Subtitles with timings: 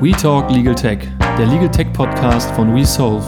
[0.00, 1.00] We Talk Legal Tech,
[1.36, 3.26] der Legal Tech Podcast von WeSolve.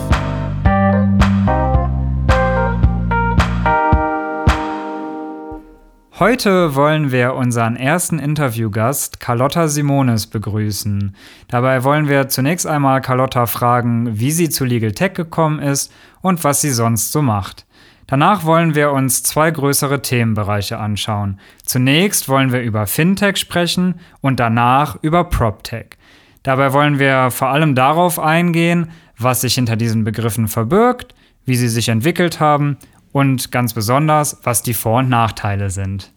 [6.21, 11.17] Heute wollen wir unseren ersten Interviewgast Carlotta Simones begrüßen.
[11.49, 16.45] Dabei wollen wir zunächst einmal Carlotta fragen, wie sie zu Legal Tech gekommen ist und
[16.45, 17.67] was sie sonst so macht.
[18.07, 21.41] Danach wollen wir uns zwei größere Themenbereiche anschauen.
[21.65, 25.97] Zunächst wollen wir über Fintech sprechen und danach über PropTech.
[26.43, 31.69] Dabei wollen wir vor allem darauf eingehen, was sich hinter diesen Begriffen verbirgt, wie sie
[31.69, 32.79] sich entwickelt haben
[33.13, 36.13] und ganz besonders, was die Vor- und Nachteile sind.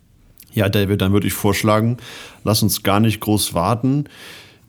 [0.53, 1.97] Ja, David, dann würde ich vorschlagen,
[2.43, 4.05] lass uns gar nicht groß warten.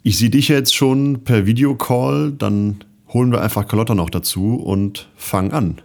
[0.02, 5.08] Ich sehe dich jetzt schon per Videocall, dann holen wir einfach Carlotta noch dazu und
[5.16, 5.80] fangen an.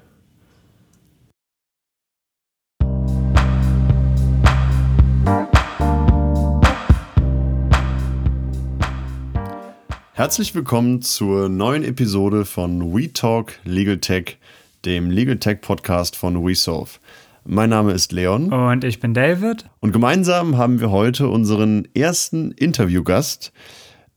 [10.20, 14.36] Herzlich willkommen zur neuen Episode von We Talk Legal Tech,
[14.84, 17.00] dem Legal Tech Podcast von WeSolve.
[17.46, 18.52] Mein Name ist Leon.
[18.52, 19.70] Und ich bin David.
[19.80, 23.54] Und gemeinsam haben wir heute unseren ersten Interviewgast.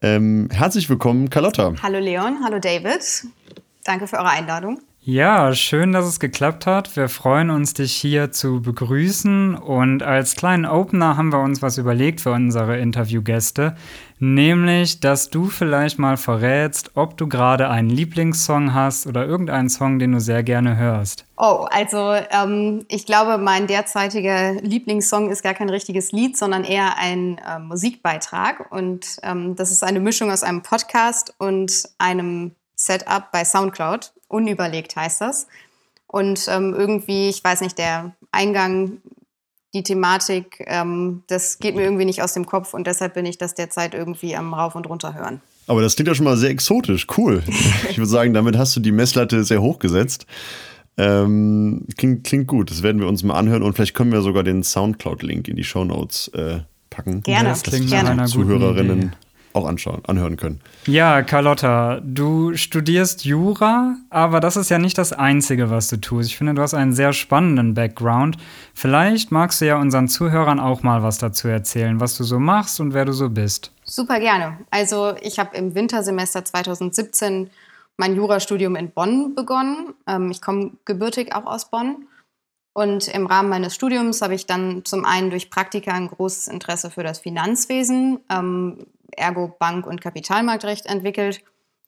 [0.00, 1.72] Ähm, herzlich willkommen, Carlotta.
[1.80, 3.24] Hallo Leon, hallo David.
[3.84, 4.80] Danke für eure Einladung.
[5.04, 6.96] Ja, schön, dass es geklappt hat.
[6.96, 9.56] Wir freuen uns, dich hier zu begrüßen.
[9.56, 13.74] Und als kleinen Opener haben wir uns was überlegt für unsere Interviewgäste.
[14.24, 19.98] Nämlich, dass du vielleicht mal verrätst, ob du gerade einen Lieblingssong hast oder irgendeinen Song,
[19.98, 21.24] den du sehr gerne hörst.
[21.36, 26.98] Oh, also ähm, ich glaube, mein derzeitiger Lieblingssong ist gar kein richtiges Lied, sondern eher
[26.98, 28.70] ein äh, Musikbeitrag.
[28.70, 34.12] Und ähm, das ist eine Mischung aus einem Podcast und einem Setup bei SoundCloud.
[34.28, 35.48] Unüberlegt heißt das.
[36.06, 38.98] Und ähm, irgendwie, ich weiß nicht, der Eingang,
[39.74, 43.38] die Thematik, ähm, das geht mir irgendwie nicht aus dem Kopf und deshalb bin ich
[43.38, 45.40] das derzeit irgendwie am Rauf und runter hören.
[45.66, 47.42] Aber das klingt ja schon mal sehr exotisch, cool.
[47.90, 50.26] Ich würde sagen, damit hast du die Messlatte sehr hoch gesetzt.
[50.98, 54.42] Ähm, klingt, klingt gut, das werden wir uns mal anhören und vielleicht können wir sogar
[54.42, 57.22] den Soundcloud-Link in die Show Notes äh, packen.
[57.22, 58.26] Gerne, das klingt gerne.
[58.26, 59.12] Zuhörerinnen
[59.54, 60.60] auch anschauen, anhören können.
[60.86, 66.30] Ja, Carlotta, du studierst Jura, aber das ist ja nicht das Einzige, was du tust.
[66.30, 68.36] Ich finde, du hast einen sehr spannenden Background.
[68.74, 72.80] Vielleicht magst du ja unseren Zuhörern auch mal was dazu erzählen, was du so machst
[72.80, 73.72] und wer du so bist.
[73.84, 74.58] Super gerne.
[74.70, 77.50] Also ich habe im Wintersemester 2017
[77.96, 79.94] mein Jurastudium in Bonn begonnen.
[80.06, 82.06] Ähm, ich komme gebürtig auch aus Bonn.
[82.74, 86.90] Und im Rahmen meines Studiums habe ich dann zum einen durch Praktika ein großes Interesse
[86.90, 88.86] für das Finanzwesen, ähm,
[89.16, 91.42] ergo Bank- und Kapitalmarktrecht entwickelt.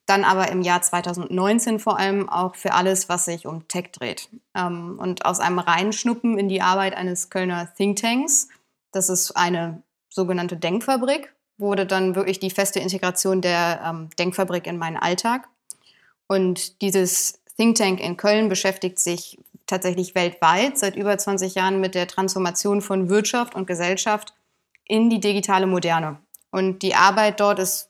[0.05, 4.29] Dann aber im Jahr 2019 vor allem auch für alles, was sich um Tech dreht.
[4.53, 8.49] Ähm, und aus einem Reinschnuppen in die Arbeit eines Kölner Thinktanks,
[8.91, 14.77] das ist eine sogenannte Denkfabrik, wurde dann wirklich die feste Integration der ähm, Denkfabrik in
[14.77, 15.47] meinen Alltag.
[16.27, 21.95] Und dieses Think Tank in Köln beschäftigt sich tatsächlich weltweit seit über 20 Jahren mit
[21.95, 24.33] der Transformation von Wirtschaft und Gesellschaft
[24.85, 26.19] in die digitale Moderne.
[26.55, 27.89] Und die Arbeit dort ist,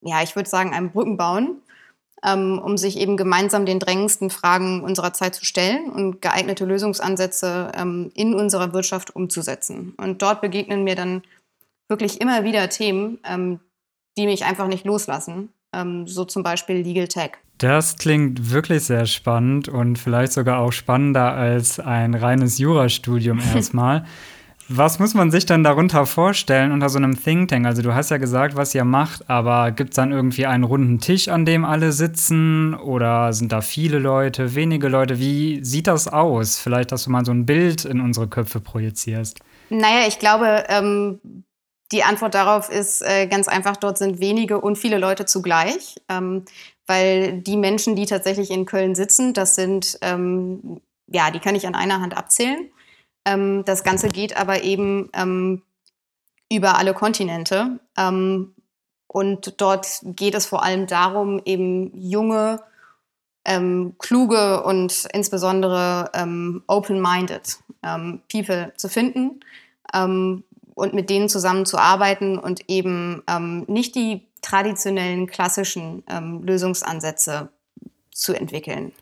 [0.00, 1.62] ja, ich würde sagen, ein Brückenbauen,
[2.24, 7.70] ähm, um sich eben gemeinsam den drängendsten Fragen unserer Zeit zu stellen und geeignete Lösungsansätze
[7.72, 9.94] ähm, in unserer Wirtschaft umzusetzen.
[9.96, 11.22] Und dort begegnen mir dann
[11.88, 13.60] wirklich immer wieder Themen, ähm,
[14.18, 17.34] die mich einfach nicht loslassen, ähm, so zum Beispiel Legal Tech.
[17.58, 24.04] Das klingt wirklich sehr spannend und vielleicht sogar auch spannender als ein reines Jurastudium erstmal.
[24.72, 27.66] Was muss man sich dann darunter vorstellen unter so einem Think Tank?
[27.66, 31.00] Also du hast ja gesagt, was ihr macht, aber gibt es dann irgendwie einen runden
[31.00, 32.74] Tisch, an dem alle sitzen?
[32.74, 35.18] Oder sind da viele Leute, wenige Leute?
[35.18, 36.58] Wie sieht das aus?
[36.58, 39.40] Vielleicht, dass du mal so ein Bild in unsere Köpfe projizierst.
[39.70, 41.18] Naja, ich glaube, ähm,
[41.90, 45.96] die Antwort darauf ist äh, ganz einfach, dort sind wenige und viele Leute zugleich.
[46.08, 46.44] Ähm,
[46.86, 51.66] weil die Menschen, die tatsächlich in Köln sitzen, das sind, ähm, ja, die kann ich
[51.66, 52.68] an einer Hand abzählen.
[53.24, 55.62] Ähm, das Ganze geht aber eben ähm,
[56.50, 57.80] über alle Kontinente.
[57.96, 58.54] Ähm,
[59.06, 62.62] und dort geht es vor allem darum, eben junge,
[63.44, 67.58] ähm, kluge und insbesondere ähm, open-minded
[68.30, 69.40] People zu finden
[69.90, 73.22] und mit denen zusammenzuarbeiten und eben
[73.68, 77.48] nicht die traditionellen, klassischen ähm, Lösungsansätze
[78.12, 78.92] zu entwickeln.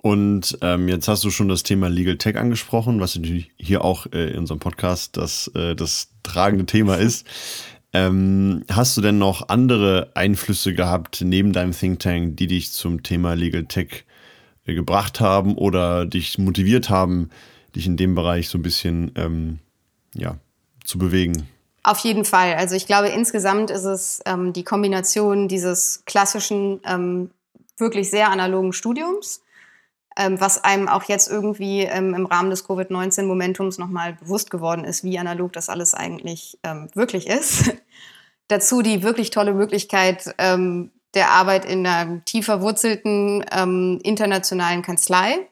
[0.00, 4.06] Und ähm, jetzt hast du schon das Thema Legal Tech angesprochen, was natürlich hier auch
[4.12, 7.26] äh, in unserem Podcast das, äh, das tragende Thema ist.
[7.94, 13.02] Ähm, hast du denn noch andere Einflüsse gehabt neben deinem Think Tank, die dich zum
[13.02, 14.04] Thema Legal Tech
[14.66, 17.30] äh, gebracht haben oder dich motiviert haben,
[17.74, 19.58] dich in dem Bereich so ein bisschen ähm,
[20.14, 20.36] ja,
[20.84, 21.48] zu bewegen?
[21.82, 22.54] Auf jeden Fall.
[22.54, 27.30] Also ich glaube, insgesamt ist es ähm, die Kombination dieses klassischen, ähm,
[27.78, 29.40] wirklich sehr analogen Studiums,
[30.18, 35.04] ähm, was einem auch jetzt irgendwie ähm, im Rahmen des Covid-19-Momentums nochmal bewusst geworden ist,
[35.04, 37.72] wie analog das alles eigentlich ähm, wirklich ist.
[38.48, 43.42] Dazu die wirklich tolle Möglichkeit ähm, der Arbeit in einer tiefer wurzelten
[44.02, 45.48] internationalen Kanzlei.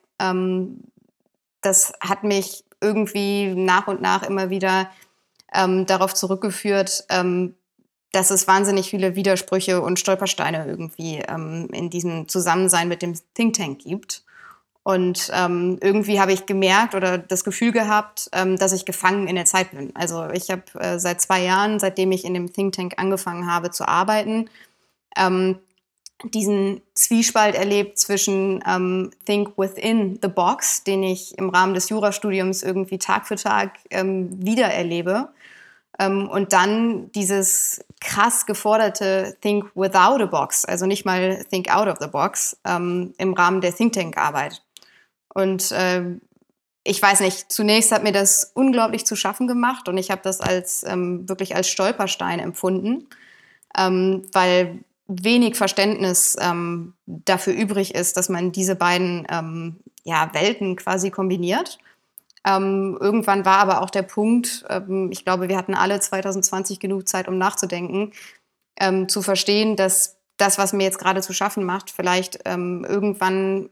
[1.62, 4.90] das hat mich irgendwie nach und nach immer wieder
[5.54, 7.54] ähm, darauf zurückgeführt, ähm,
[8.12, 13.56] dass es wahnsinnig viele Widersprüche und Stolpersteine irgendwie ähm, in diesem Zusammensein mit dem Think
[13.56, 14.25] Tank gibt.
[14.86, 19.34] Und ähm, irgendwie habe ich gemerkt oder das Gefühl gehabt, ähm, dass ich gefangen in
[19.34, 19.90] der Zeit bin.
[19.96, 23.72] Also ich habe äh, seit zwei Jahren, seitdem ich in dem Think Tank angefangen habe
[23.72, 24.48] zu arbeiten,
[25.16, 25.58] ähm,
[26.22, 32.62] diesen Zwiespalt erlebt zwischen ähm, Think Within the Box, den ich im Rahmen des Jurastudiums
[32.62, 35.30] irgendwie Tag für Tag ähm, wieder erlebe,
[35.98, 41.88] ähm, und dann dieses krass geforderte Think Without a Box, also nicht mal Think Out
[41.88, 44.62] of the Box, ähm, im Rahmen der Think Tank-Arbeit.
[45.36, 46.02] Und äh,
[46.82, 50.40] ich weiß nicht, zunächst hat mir das unglaublich zu schaffen gemacht und ich habe das
[50.40, 53.06] als ähm, wirklich als Stolperstein empfunden,
[53.76, 54.78] ähm, weil
[55.08, 61.78] wenig Verständnis ähm, dafür übrig ist, dass man diese beiden ähm, ja, Welten quasi kombiniert.
[62.46, 67.06] Ähm, irgendwann war aber auch der Punkt, ähm, ich glaube, wir hatten alle 2020 genug
[67.06, 68.12] Zeit, um nachzudenken,
[69.08, 73.70] zu verstehen, dass das, was mir jetzt gerade zu schaffen macht, vielleicht irgendwann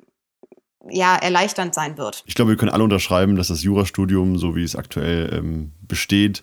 [0.90, 2.22] ja, erleichternd sein wird.
[2.26, 6.42] Ich glaube, wir können alle unterschreiben, dass das Jurastudium, so wie es aktuell ähm, besteht,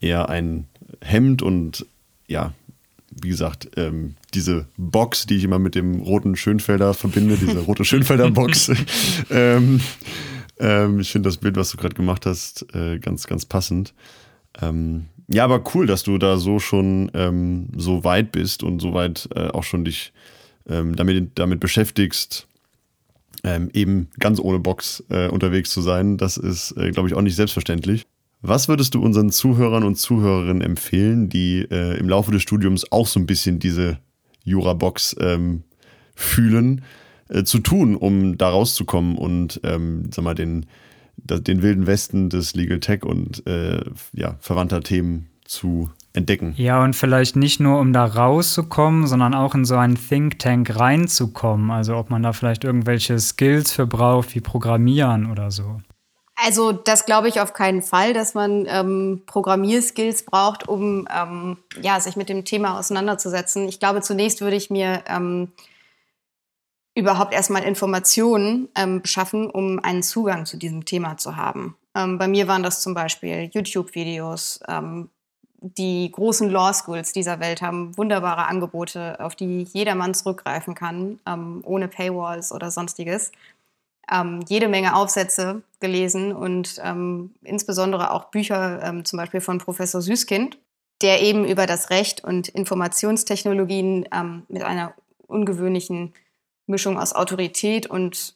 [0.00, 0.66] eher ein
[1.00, 1.86] Hemd und
[2.26, 2.52] ja,
[3.22, 7.84] wie gesagt, ähm, diese Box, die ich immer mit dem roten Schönfelder verbinde, diese rote
[7.84, 8.72] Schönfelder Box.
[9.30, 9.80] ähm,
[10.58, 13.94] ähm, ich finde das Bild, was du gerade gemacht hast, äh, ganz, ganz passend.
[14.60, 18.94] Ähm, ja, aber cool, dass du da so schon ähm, so weit bist und so
[18.94, 20.12] weit äh, auch schon dich
[20.66, 22.46] damit, damit beschäftigst,
[23.72, 26.16] eben ganz ohne Box äh, unterwegs zu sein.
[26.16, 28.04] Das ist, äh, glaube ich, auch nicht selbstverständlich.
[28.40, 33.06] Was würdest du unseren Zuhörern und Zuhörerinnen empfehlen, die äh, im Laufe des Studiums auch
[33.06, 33.98] so ein bisschen diese
[34.44, 35.62] Jura-Box ähm,
[36.14, 36.82] fühlen,
[37.28, 40.66] äh, zu tun, um da rauszukommen und ähm, sag mal, den,
[41.16, 43.82] den wilden Westen des Legal Tech und äh,
[44.12, 46.54] ja, verwandter Themen zu entdecken.
[46.56, 50.78] Ja, und vielleicht nicht nur, um da rauszukommen, sondern auch in so einen Think Tank
[50.78, 51.70] reinzukommen.
[51.70, 55.80] Also ob man da vielleicht irgendwelche Skills für braucht, wie Programmieren oder so.
[56.36, 62.00] Also das glaube ich auf keinen Fall, dass man ähm, Programmierskills braucht, um ähm, ja,
[62.00, 63.68] sich mit dem Thema auseinanderzusetzen.
[63.68, 65.52] Ich glaube, zunächst würde ich mir ähm,
[66.94, 71.76] überhaupt erstmal Informationen ähm, beschaffen, um einen Zugang zu diesem Thema zu haben.
[71.96, 74.60] Ähm, bei mir waren das zum Beispiel YouTube-Videos.
[74.68, 75.10] Ähm,
[75.66, 81.18] die großen Law Schools dieser Welt haben wunderbare Angebote, auf die jedermann zurückgreifen kann,
[81.62, 83.32] ohne Paywalls oder sonstiges.
[84.10, 90.02] Ähm, jede Menge Aufsätze gelesen und ähm, insbesondere auch Bücher ähm, zum Beispiel von Professor
[90.02, 90.58] Süßkind,
[91.00, 94.94] der eben über das Recht und Informationstechnologien ähm, mit einer
[95.26, 96.12] ungewöhnlichen
[96.66, 98.34] Mischung aus Autorität und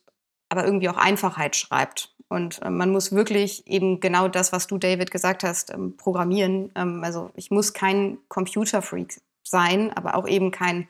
[0.48, 2.14] aber irgendwie auch Einfachheit schreibt.
[2.28, 6.70] Und äh, man muss wirklich eben genau das, was du, David, gesagt hast, ähm, programmieren.
[6.74, 10.88] Ähm, also ich muss kein Computerfreak sein, aber auch eben kein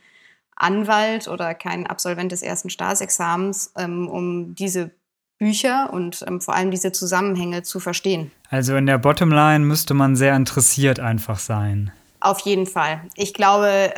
[0.57, 4.91] Anwalt oder kein Absolvent des ersten Staatsexamens, ähm, um diese
[5.39, 8.33] Bücher und vor allem diese Zusammenhänge zu verstehen.
[8.51, 11.93] Also in der Bottomline müsste man sehr interessiert einfach sein.
[12.19, 13.03] Auf jeden Fall.
[13.15, 13.93] Ich glaube,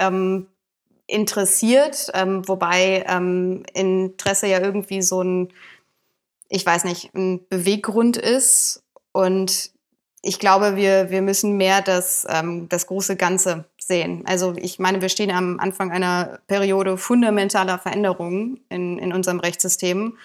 [1.11, 5.49] interessiert, ähm, wobei ähm, Interesse ja irgendwie so ein,
[6.49, 8.83] ich weiß nicht, ein Beweggrund ist.
[9.13, 9.73] Und
[10.23, 14.23] ich glaube, wir, wir müssen mehr das, ähm, das große Ganze sehen.
[14.27, 20.17] Also ich meine, wir stehen am Anfang einer Periode fundamentaler Veränderungen in, in unserem Rechtssystem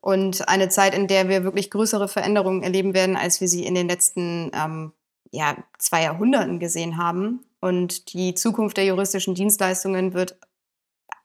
[0.00, 3.74] und eine Zeit, in der wir wirklich größere Veränderungen erleben werden, als wir sie in
[3.74, 4.92] den letzten ähm,
[5.30, 7.45] ja, zwei Jahrhunderten gesehen haben.
[7.60, 10.38] Und die Zukunft der juristischen Dienstleistungen wird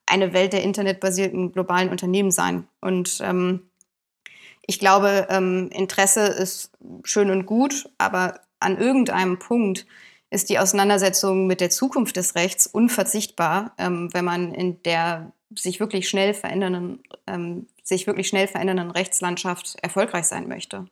[0.05, 2.67] eine Welt der internetbasierten globalen Unternehmen sein.
[2.81, 3.69] Und ähm,
[4.65, 6.71] ich glaube, ähm, Interesse ist
[7.03, 9.85] schön und gut, aber an irgendeinem Punkt
[10.29, 15.79] ist die Auseinandersetzung mit der Zukunft des Rechts unverzichtbar, ähm, wenn man in der sich
[15.79, 20.87] wirklich schnell verändernden, ähm, sich wirklich schnell verändernden Rechtslandschaft erfolgreich sein möchte.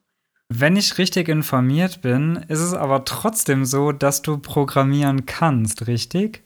[0.52, 6.42] Wenn ich richtig informiert bin, ist es aber trotzdem so, dass du programmieren kannst, richtig?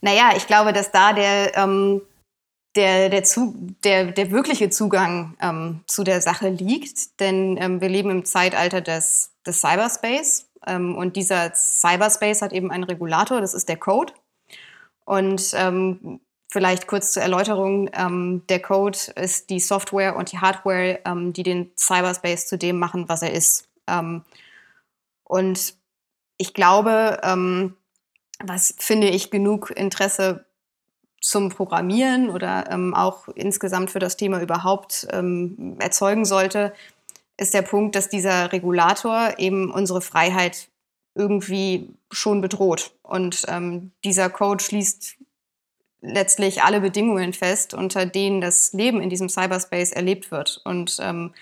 [0.00, 2.00] Naja, ich glaube, dass da der, ähm,
[2.74, 7.20] der, der, zu, der, der wirkliche Zugang ähm, zu der Sache liegt.
[7.20, 12.70] Denn ähm, wir leben im Zeitalter des, des Cyberspace Ähm, und dieser Cyberspace hat eben
[12.70, 14.12] einen Regulator, das ist der Code.
[15.04, 20.98] Und ähm, vielleicht kurz zur Erläuterung, ähm, der Code ist die Software und die Hardware,
[21.04, 23.68] ähm, die den Cyberspace zu dem machen, was er ist.
[23.86, 24.24] Ähm,
[25.24, 25.74] und
[26.36, 27.76] ich glaube, ähm,
[28.42, 30.44] was finde ich genug Interesse
[31.20, 36.72] zum Programmieren oder ähm, auch insgesamt für das Thema überhaupt ähm, erzeugen sollte,
[37.36, 40.68] ist der Punkt, dass dieser Regulator eben unsere Freiheit
[41.14, 42.92] irgendwie schon bedroht.
[43.02, 43.46] Und
[44.04, 45.16] dieser Code schließt
[46.00, 50.60] letztlich alle Bedingungen fest, unter denen das Leben in diesem Cyberspace erlebt wird.
[50.64, 51.32] Und ähm,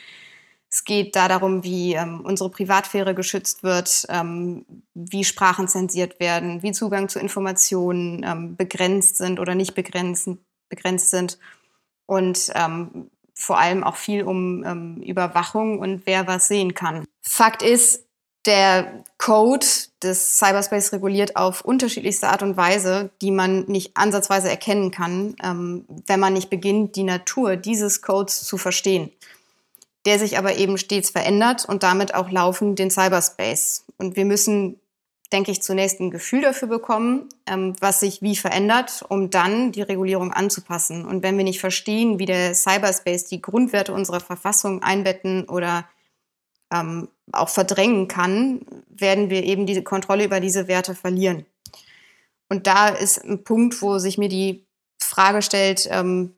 [0.71, 6.63] es geht da darum, wie ähm, unsere Privatsphäre geschützt wird, ähm, wie Sprachen zensiert werden,
[6.63, 10.29] wie Zugang zu Informationen ähm, begrenzt sind oder nicht begrenzt,
[10.69, 11.39] begrenzt sind.
[12.07, 17.05] Und ähm, vor allem auch viel um ähm, Überwachung und wer was sehen kann.
[17.23, 18.08] Fakt ist,
[18.49, 19.67] der Code
[20.03, 25.85] des Cyberspace reguliert auf unterschiedlichste Art und Weise, die man nicht ansatzweise erkennen kann, ähm,
[26.07, 29.13] wenn man nicht beginnt, die Natur dieses Codes zu verstehen
[30.09, 33.85] der sich aber eben stets verändert und damit auch laufend den Cyberspace.
[33.99, 34.81] Und wir müssen,
[35.33, 39.83] denke ich, zunächst ein Gefühl dafür bekommen, ähm, was sich wie verändert, um dann die
[39.83, 41.05] Regulierung anzupassen.
[41.05, 45.87] Und wenn wir nicht verstehen, wie der Cyberspace die Grundwerte unserer Verfassung einbetten oder
[46.73, 51.47] ähm, auch verdrängen kann, werden wir eben diese Kontrolle über diese Werte verlieren.
[52.49, 54.67] Und da ist ein Punkt, wo sich mir die
[55.01, 56.35] Frage stellt, ähm,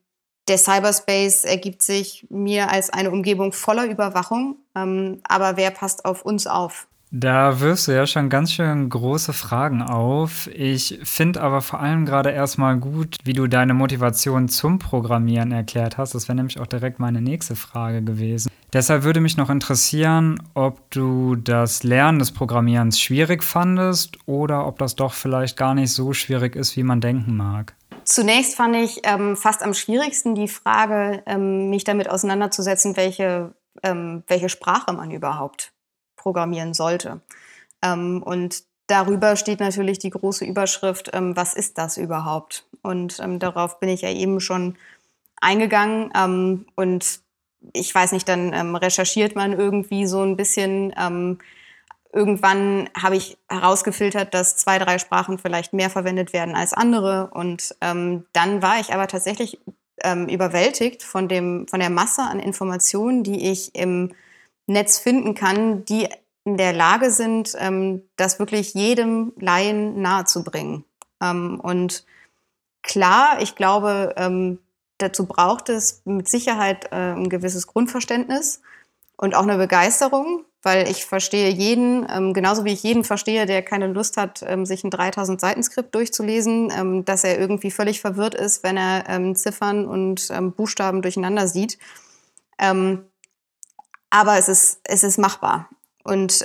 [0.49, 6.25] der Cyberspace ergibt sich mir als eine Umgebung voller Überwachung, ähm, aber wer passt auf
[6.25, 6.89] uns auf?
[7.13, 10.49] Da wirfst du ja schon ganz schön große Fragen auf.
[10.55, 15.99] Ich finde aber vor allem gerade erstmal gut, wie du deine Motivation zum Programmieren erklärt
[15.99, 16.15] hast.
[16.15, 18.53] Das wäre nämlich auch direkt meine nächste Frage gewesen.
[18.73, 24.79] Deshalb würde mich noch interessieren, ob du das Lernen des Programmierens schwierig fandest oder ob
[24.79, 27.75] das doch vielleicht gar nicht so schwierig ist, wie man denken mag.
[28.05, 33.53] Zunächst fand ich ähm, fast am schwierigsten die Frage, ähm, mich damit auseinanderzusetzen, welche,
[33.83, 35.73] ähm, welche Sprache man überhaupt
[36.21, 37.21] programmieren sollte.
[37.83, 42.67] Ähm, und darüber steht natürlich die große Überschrift, ähm, was ist das überhaupt?
[42.83, 44.77] Und ähm, darauf bin ich ja eben schon
[45.41, 46.67] eingegangen.
[46.77, 47.21] und
[47.73, 50.93] ich weiß nicht, dann recherchiert man irgendwie so ein bisschen
[52.13, 57.31] irgendwann habe ich herausgefiltert, dass zwei, drei Sprachen vielleicht mehr verwendet werden als andere.
[57.33, 59.61] Und ähm, dann war ich aber tatsächlich
[60.03, 64.13] ähm, überwältigt von, dem, von der Masse an Informationen, die ich im
[64.71, 66.09] Netz finden kann, die
[66.45, 70.85] in der Lage sind, ähm, das wirklich jedem Laien nahezubringen.
[71.21, 72.05] Ähm, und
[72.83, 74.59] klar, ich glaube, ähm,
[74.99, 78.63] dazu braucht es mit Sicherheit äh, ein gewisses Grundverständnis
[79.17, 83.63] und auch eine Begeisterung, weil ich verstehe jeden, ähm, genauso wie ich jeden verstehe, der
[83.63, 88.01] keine Lust hat, ähm, sich ein 3000 Seiten Skript durchzulesen, ähm, dass er irgendwie völlig
[88.01, 91.79] verwirrt ist, wenn er ähm, Ziffern und ähm, Buchstaben durcheinander sieht.
[92.59, 93.10] Ähm,
[94.11, 95.69] aber es ist, es ist machbar.
[96.03, 96.45] Und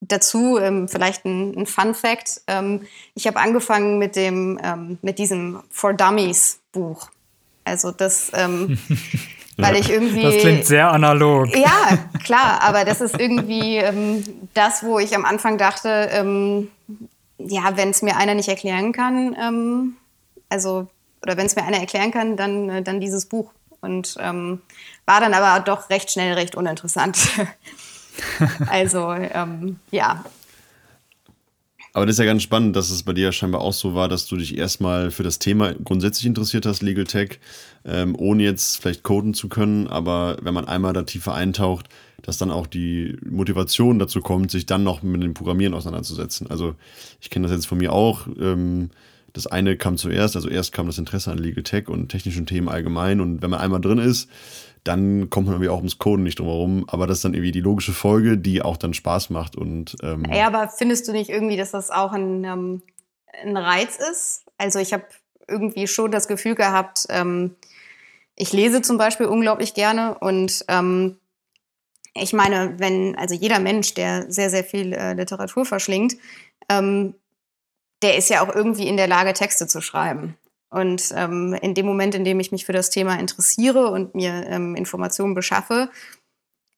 [0.00, 2.42] dazu vielleicht ein, ein Fun Fact.
[3.14, 4.60] ich habe angefangen mit dem,
[5.00, 7.08] mit diesem For Dummies Buch.
[7.64, 8.30] Also das
[9.56, 10.22] Weil ich irgendwie.
[10.22, 11.54] Das klingt sehr analog.
[11.56, 14.24] Ja, klar, aber das ist irgendwie ähm,
[14.54, 16.68] das, wo ich am Anfang dachte, ähm,
[17.38, 19.96] ja, wenn es mir einer nicht erklären kann, ähm,
[20.48, 20.88] also,
[21.22, 23.50] oder wenn es mir einer erklären kann, dann, äh, dann dieses Buch.
[23.84, 24.60] Und ähm,
[25.06, 27.18] war dann aber doch recht schnell recht uninteressant.
[28.68, 30.24] also, ähm, ja,
[31.94, 34.26] aber das ist ja ganz spannend, dass es bei dir scheinbar auch so war, dass
[34.26, 37.38] du dich erstmal für das Thema grundsätzlich interessiert hast, Legal Tech,
[37.84, 39.86] ähm, ohne jetzt vielleicht coden zu können.
[39.86, 41.88] Aber wenn man einmal da tiefer eintaucht,
[42.20, 46.50] dass dann auch die Motivation dazu kommt, sich dann noch mit dem Programmieren auseinanderzusetzen.
[46.50, 46.74] Also
[47.20, 48.26] ich kenne das jetzt von mir auch.
[48.40, 48.90] Ähm,
[49.34, 52.68] das eine kam zuerst, also erst kam das Interesse an Legal Tech und technischen Themen
[52.68, 53.20] allgemein.
[53.20, 54.30] Und wenn man einmal drin ist,
[54.84, 56.84] dann kommt man irgendwie auch ums Coden nicht drum herum.
[56.88, 59.56] Aber das ist dann irgendwie die logische Folge, die auch dann Spaß macht.
[59.56, 62.82] Und, ähm ja, aber findest du nicht irgendwie, dass das auch ein, ähm,
[63.42, 64.44] ein Reiz ist?
[64.56, 65.04] Also ich habe
[65.48, 67.56] irgendwie schon das Gefühl gehabt, ähm,
[68.36, 71.18] ich lese zum Beispiel unglaublich gerne und ähm,
[72.14, 76.16] ich meine, wenn, also jeder Mensch, der sehr, sehr viel äh, Literatur verschlingt,
[76.68, 77.14] ähm,
[78.04, 80.36] der ist ja auch irgendwie in der Lage, Texte zu schreiben.
[80.68, 84.44] Und ähm, in dem Moment, in dem ich mich für das Thema interessiere und mir
[84.48, 85.88] ähm, Informationen beschaffe,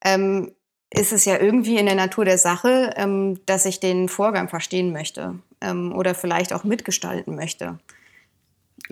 [0.04, 0.52] ähm,
[0.95, 4.92] ist es ja irgendwie in der Natur der Sache, ähm, dass ich den Vorgang verstehen
[4.92, 7.78] möchte ähm, oder vielleicht auch mitgestalten möchte.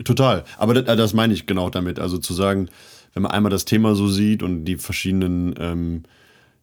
[0.04, 0.44] Total.
[0.58, 2.00] Aber das, äh, das, meine ich genau damit.
[2.00, 2.68] Also zu sagen,
[3.12, 6.02] wenn man einmal das Thema so sieht und die verschiedenen ähm,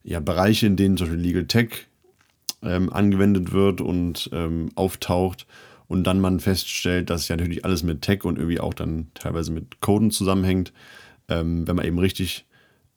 [0.03, 1.87] ja, Bereiche, in denen zum Beispiel Legal Tech
[2.63, 5.47] ähm, angewendet wird und ähm, auftaucht
[5.87, 9.51] und dann man feststellt, dass ja natürlich alles mit Tech und irgendwie auch dann teilweise
[9.51, 10.71] mit Coden zusammenhängt,
[11.27, 12.45] ähm, wenn man eben richtig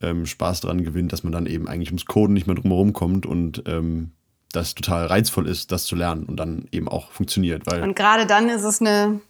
[0.00, 3.26] ähm, Spaß daran gewinnt, dass man dann eben eigentlich ums Coden nicht mehr drumherum kommt
[3.26, 4.12] und ähm,
[4.52, 7.66] das total reizvoll ist, das zu lernen und dann eben auch funktioniert.
[7.66, 9.20] Weil und gerade dann ist es eine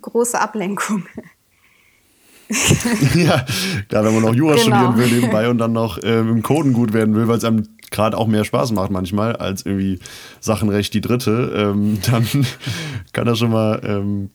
[0.00, 1.04] große Ablenkung.
[3.14, 3.44] ja,
[3.88, 4.62] gerade wenn man noch Jura genau.
[4.62, 7.68] studieren will nebenbei und dann noch ähm, im Coden gut werden will, weil es einem
[7.90, 9.98] gerade auch mehr Spaß macht manchmal als irgendwie
[10.40, 12.26] Sachenrecht die dritte, ähm, dann
[13.12, 14.30] kann das schon mal ähm,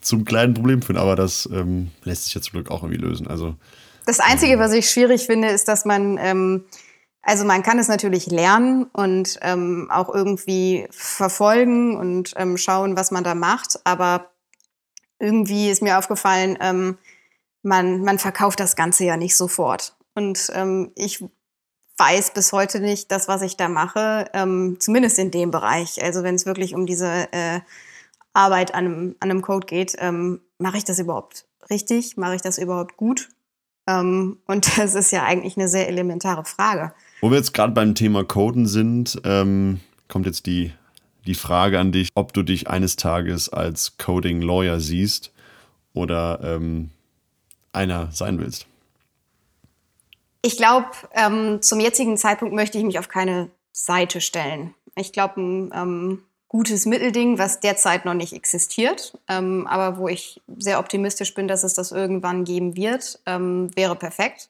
[0.00, 0.98] zum kleinen Problem führen.
[0.98, 3.26] Aber das ähm, lässt sich ja zum Glück auch irgendwie lösen.
[3.26, 3.54] Also,
[4.06, 6.64] das Einzige, was ich schwierig finde, ist, dass man ähm,
[7.26, 13.10] also man kann es natürlich lernen und ähm, auch irgendwie verfolgen und ähm, schauen, was
[13.10, 13.80] man da macht.
[13.82, 14.30] Aber
[15.18, 16.98] irgendwie ist mir aufgefallen, ähm,
[17.64, 19.96] man, man verkauft das Ganze ja nicht sofort.
[20.14, 21.24] Und ähm, ich
[21.98, 26.02] weiß bis heute nicht, das, was ich da mache, ähm, zumindest in dem Bereich.
[26.02, 27.60] Also wenn es wirklich um diese äh,
[28.34, 32.16] Arbeit an einem, an einem Code geht, ähm, mache ich das überhaupt richtig?
[32.16, 33.28] Mache ich das überhaupt gut?
[33.86, 36.92] Ähm, und das ist ja eigentlich eine sehr elementare Frage.
[37.20, 40.72] Wo wir jetzt gerade beim Thema Coden sind, ähm, kommt jetzt die,
[41.26, 45.32] die Frage an dich, ob du dich eines Tages als Coding Lawyer siehst
[45.94, 46.90] oder ähm,
[47.72, 48.66] einer sein willst.
[50.46, 54.76] Ich glaube, ähm, zum jetzigen Zeitpunkt möchte ich mich auf keine Seite stellen.
[54.94, 60.40] Ich glaube, ein ähm, gutes Mittelding, was derzeit noch nicht existiert, ähm, aber wo ich
[60.56, 64.48] sehr optimistisch bin, dass es das irgendwann geben wird, ähm, wäre perfekt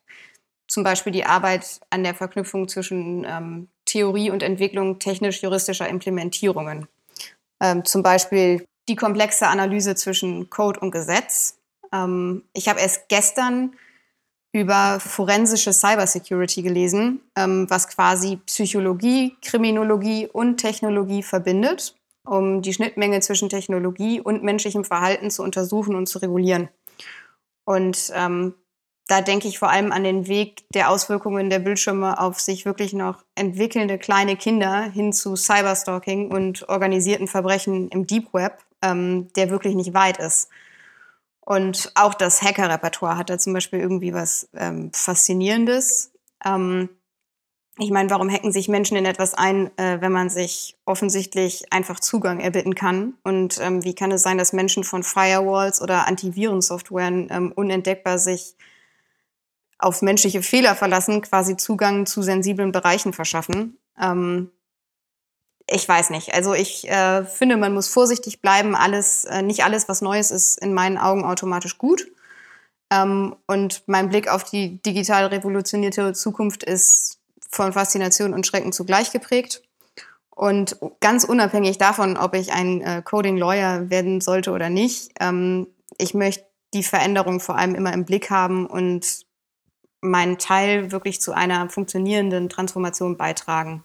[0.69, 6.88] zum Beispiel die Arbeit an der Verknüpfung zwischen ähm, Theorie und Entwicklung technisch-juristischer Implementierungen.
[7.62, 11.59] Ähm, zum Beispiel die komplexe Analyse zwischen Code und Gesetz.
[12.53, 13.73] Ich habe erst gestern
[14.56, 21.94] über forensische Cybersecurity gelesen, ähm, was quasi Psychologie, Kriminologie und Technologie verbindet,
[22.25, 26.68] um die Schnittmenge zwischen Technologie und menschlichem Verhalten zu untersuchen und zu regulieren.
[27.64, 28.54] Und ähm,
[29.08, 32.92] da denke ich vor allem an den Weg der Auswirkungen der Bildschirme auf sich wirklich
[32.92, 39.50] noch entwickelnde kleine Kinder hin zu Cyberstalking und organisierten Verbrechen im Deep Web, ähm, der
[39.50, 40.49] wirklich nicht weit ist.
[41.47, 46.11] Und auch das Hacker-Repertoire hat da zum Beispiel irgendwie was ähm, Faszinierendes.
[46.45, 46.89] Ähm,
[47.78, 52.00] ich meine, warum hacken sich Menschen in etwas ein, äh, wenn man sich offensichtlich einfach
[52.00, 53.15] Zugang erbitten kann?
[53.23, 58.56] Und ähm, wie kann es sein, dass Menschen von Firewalls oder Antivirensoftwaren ähm, unentdeckbar sich
[59.78, 63.78] auf menschliche Fehler verlassen, quasi Zugang zu sensiblen Bereichen verschaffen.
[64.00, 64.50] Ähm,
[65.69, 66.33] ich weiß nicht.
[66.35, 68.76] Also ich äh, finde, man muss vorsichtig bleiben.
[68.76, 72.07] Alles, äh, nicht alles, was Neues ist, in meinen Augen automatisch gut.
[72.91, 77.19] Ähm, und mein Blick auf die digital revolutionierte Zukunft ist
[77.50, 79.63] von Faszination und Schrecken zugleich geprägt.
[80.31, 85.67] Und ganz unabhängig davon, ob ich ein äh, Coding Lawyer werden sollte oder nicht, ähm,
[85.99, 89.25] ich möchte die Veränderung vor allem immer im Blick haben und
[90.02, 93.83] meinen Teil wirklich zu einer funktionierenden Transformation beitragen.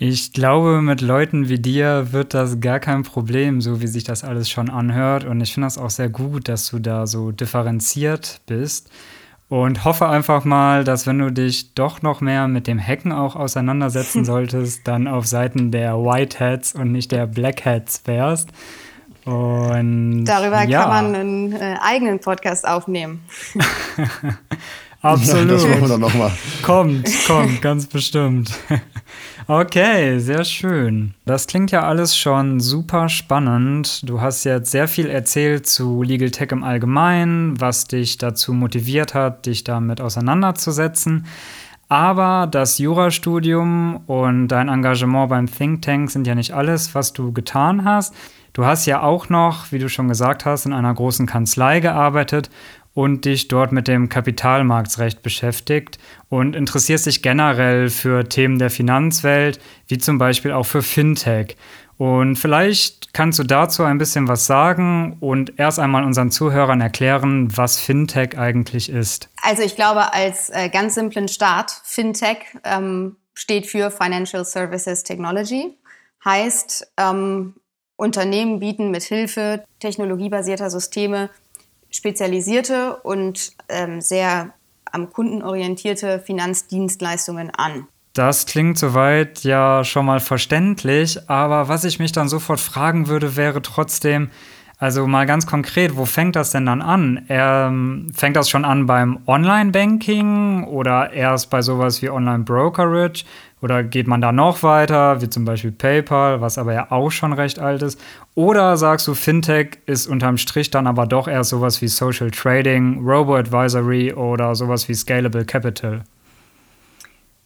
[0.00, 4.22] Ich glaube, mit Leuten wie dir wird das gar kein Problem, so wie sich das
[4.22, 5.24] alles schon anhört.
[5.24, 8.90] Und ich finde das auch sehr gut, dass du da so differenziert bist.
[9.48, 13.34] Und hoffe einfach mal, dass wenn du dich doch noch mehr mit dem Hacken auch
[13.34, 18.50] auseinandersetzen solltest, dann auf Seiten der White Hats und nicht der Black Hats wärst.
[19.24, 20.82] Und darüber ja.
[20.82, 23.24] kann man einen äh, eigenen Podcast aufnehmen.
[25.00, 25.46] Absolut.
[25.46, 26.32] Ja, das machen wir dann nochmal.
[26.62, 28.50] Kommt, kommt, ganz bestimmt.
[29.50, 31.14] Okay, sehr schön.
[31.24, 34.06] Das klingt ja alles schon super spannend.
[34.06, 39.14] Du hast jetzt sehr viel erzählt zu Legal Tech im Allgemeinen, was dich dazu motiviert
[39.14, 41.24] hat, dich damit auseinanderzusetzen.
[41.88, 47.32] Aber das Jurastudium und dein Engagement beim Think Tank sind ja nicht alles, was du
[47.32, 48.14] getan hast.
[48.52, 52.50] Du hast ja auch noch, wie du schon gesagt hast, in einer großen Kanzlei gearbeitet
[52.98, 59.60] und dich dort mit dem Kapitalmarktsrecht beschäftigt und interessierst dich generell für Themen der Finanzwelt,
[59.86, 61.56] wie zum Beispiel auch für Fintech.
[61.96, 67.56] Und vielleicht kannst du dazu ein bisschen was sagen und erst einmal unseren Zuhörern erklären,
[67.56, 69.28] was Fintech eigentlich ist.
[69.44, 75.78] Also ich glaube, als äh, ganz simplen Start, Fintech ähm, steht für Financial Services Technology.
[76.24, 77.54] Heißt, ähm,
[77.94, 81.30] Unternehmen bieten mit Hilfe technologiebasierter Systeme
[81.90, 84.52] spezialisierte und ähm, sehr
[84.90, 87.86] am Kunden orientierte Finanzdienstleistungen an.
[88.14, 93.36] Das klingt soweit ja schon mal verständlich, aber was ich mich dann sofort fragen würde,
[93.36, 94.30] wäre trotzdem,
[94.78, 97.26] also mal ganz konkret, wo fängt das denn dann an?
[97.28, 103.24] Ähm, fängt das schon an beim Online-Banking oder erst bei sowas wie Online-Brokerage?
[103.60, 107.32] Oder geht man da noch weiter, wie zum Beispiel PayPal, was aber ja auch schon
[107.32, 108.00] recht alt ist?
[108.34, 113.04] Oder sagst du, Fintech ist unterm Strich dann aber doch eher sowas wie Social Trading,
[113.04, 116.04] Robo-Advisory oder sowas wie Scalable Capital?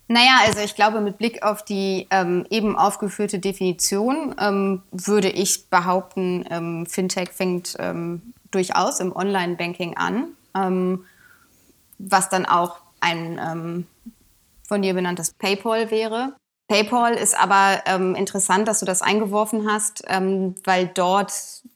[0.09, 5.71] Naja, also ich glaube, mit Blick auf die ähm, eben aufgeführte Definition ähm, würde ich
[5.71, 8.21] behaupten, ähm, Fintech fängt ähm,
[8.51, 11.07] durchaus im Online-Banking an, ähm,
[11.99, 13.87] was dann auch ein ähm,
[14.73, 16.35] von dir benanntes PayPal wäre.
[16.67, 21.31] PayPal ist aber ähm, interessant, dass du das eingeworfen hast, ähm, weil dort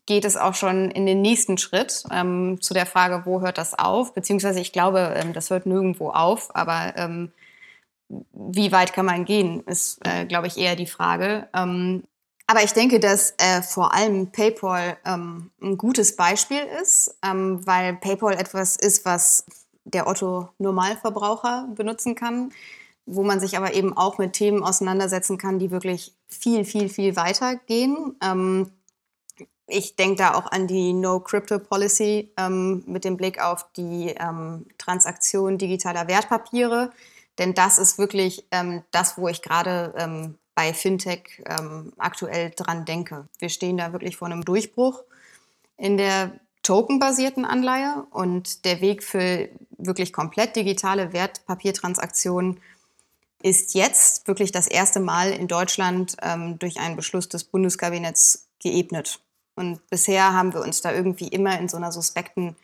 [0.06, 3.78] geht es auch schon in den nächsten Schritt ähm, zu der Frage, wo hört das
[3.78, 4.14] auf?
[4.14, 7.32] Beziehungsweise ich glaube, ähm, das hört nirgendwo auf, aber ähm,
[8.08, 11.48] wie weit kann man gehen, ist, äh, glaube ich, eher die Frage.
[11.54, 12.04] Ähm,
[12.46, 18.76] aber ich denke, dass äh, vor allem PayPal ein gutes Beispiel ist, weil PayPal etwas
[18.76, 19.44] ist, was
[19.84, 22.52] der Otto Normalverbraucher benutzen kann
[23.06, 27.16] wo man sich aber eben auch mit Themen auseinandersetzen kann, die wirklich viel, viel, viel
[27.16, 28.16] weiter gehen.
[28.22, 28.72] Ähm,
[29.68, 35.58] ich denke da auch an die No-Crypto-Policy ähm, mit dem Blick auf die ähm, Transaktion
[35.58, 36.92] digitaler Wertpapiere.
[37.38, 42.84] Denn das ist wirklich ähm, das, wo ich gerade ähm, bei Fintech ähm, aktuell dran
[42.84, 43.28] denke.
[43.38, 45.02] Wir stehen da wirklich vor einem Durchbruch
[45.76, 52.58] in der tokenbasierten Anleihe und der Weg für wirklich komplett digitale Wertpapiertransaktionen
[53.42, 59.20] ist jetzt wirklich das erste Mal in Deutschland ähm, durch einen Beschluss des Bundeskabinetts geebnet.
[59.54, 62.56] Und bisher haben wir uns da irgendwie immer in so einer suspekten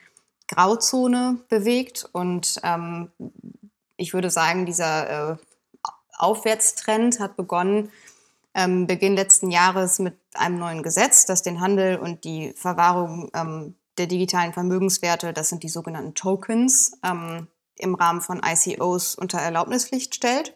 [0.49, 2.09] Grauzone bewegt.
[2.13, 3.11] Und ähm,
[3.97, 5.37] ich würde sagen, dieser äh,
[6.19, 7.91] Aufwärtstrend hat begonnen
[8.55, 13.75] ähm, Beginn letzten Jahres mit einem neuen Gesetz, das den Handel und die Verwahrung ähm,
[13.99, 20.15] der digitalen Vermögenswerte, das sind die sogenannten Tokens, ähm, im Rahmen von ICOs unter Erlaubnispflicht
[20.15, 20.55] stellt.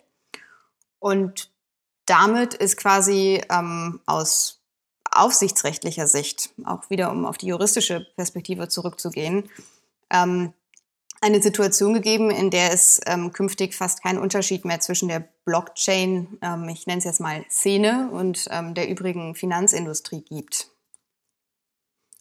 [0.99, 1.51] Und
[2.07, 4.63] damit ist quasi ähm, aus
[5.11, 9.49] aufsichtsrechtlicher Sicht, auch wieder um auf die juristische Perspektive zurückzugehen,
[10.11, 10.53] ähm,
[11.21, 16.39] eine Situation gegeben, in der es ähm, künftig fast keinen Unterschied mehr zwischen der Blockchain,
[16.43, 20.69] ähm, ich nenne es jetzt mal Szene, und ähm, der übrigen Finanzindustrie gibt.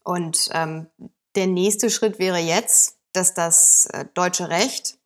[0.03, 0.87] Und ähm,
[1.35, 4.97] der nächste Schritt wäre jetzt, dass das äh, deutsche Recht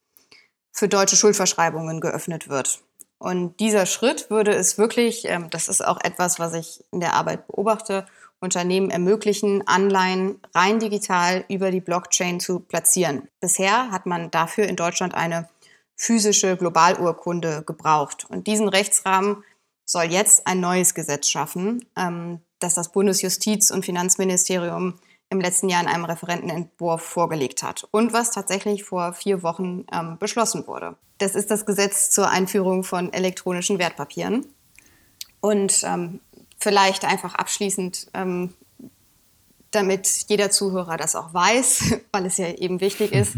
[0.71, 2.83] für deutsche Schuldverschreibungen geöffnet wird.
[3.19, 7.13] Und dieser Schritt würde es wirklich, ähm, das ist auch etwas, was ich in der
[7.13, 8.05] Arbeit beobachte,
[8.39, 13.27] Unternehmen ermöglichen, Anleihen rein digital über die Blockchain zu platzieren.
[13.41, 15.49] Bisher hat man dafür in Deutschland eine
[15.97, 18.25] physische Globalurkunde gebraucht.
[18.29, 19.43] Und diesen Rechtsrahmen
[19.85, 24.97] soll jetzt ein neues Gesetz schaffen, ähm, das das Bundesjustiz- und Finanzministerium
[25.29, 30.17] im letzten Jahr in einem Referentenentwurf vorgelegt hat und was tatsächlich vor vier Wochen ähm,
[30.19, 30.95] beschlossen wurde.
[31.19, 34.45] Das ist das Gesetz zur Einführung von elektronischen Wertpapieren.
[35.41, 36.19] Und ähm,
[36.57, 38.53] vielleicht einfach abschließend, ähm,
[39.71, 43.37] damit jeder Zuhörer das auch weiß, weil es ja eben wichtig ist,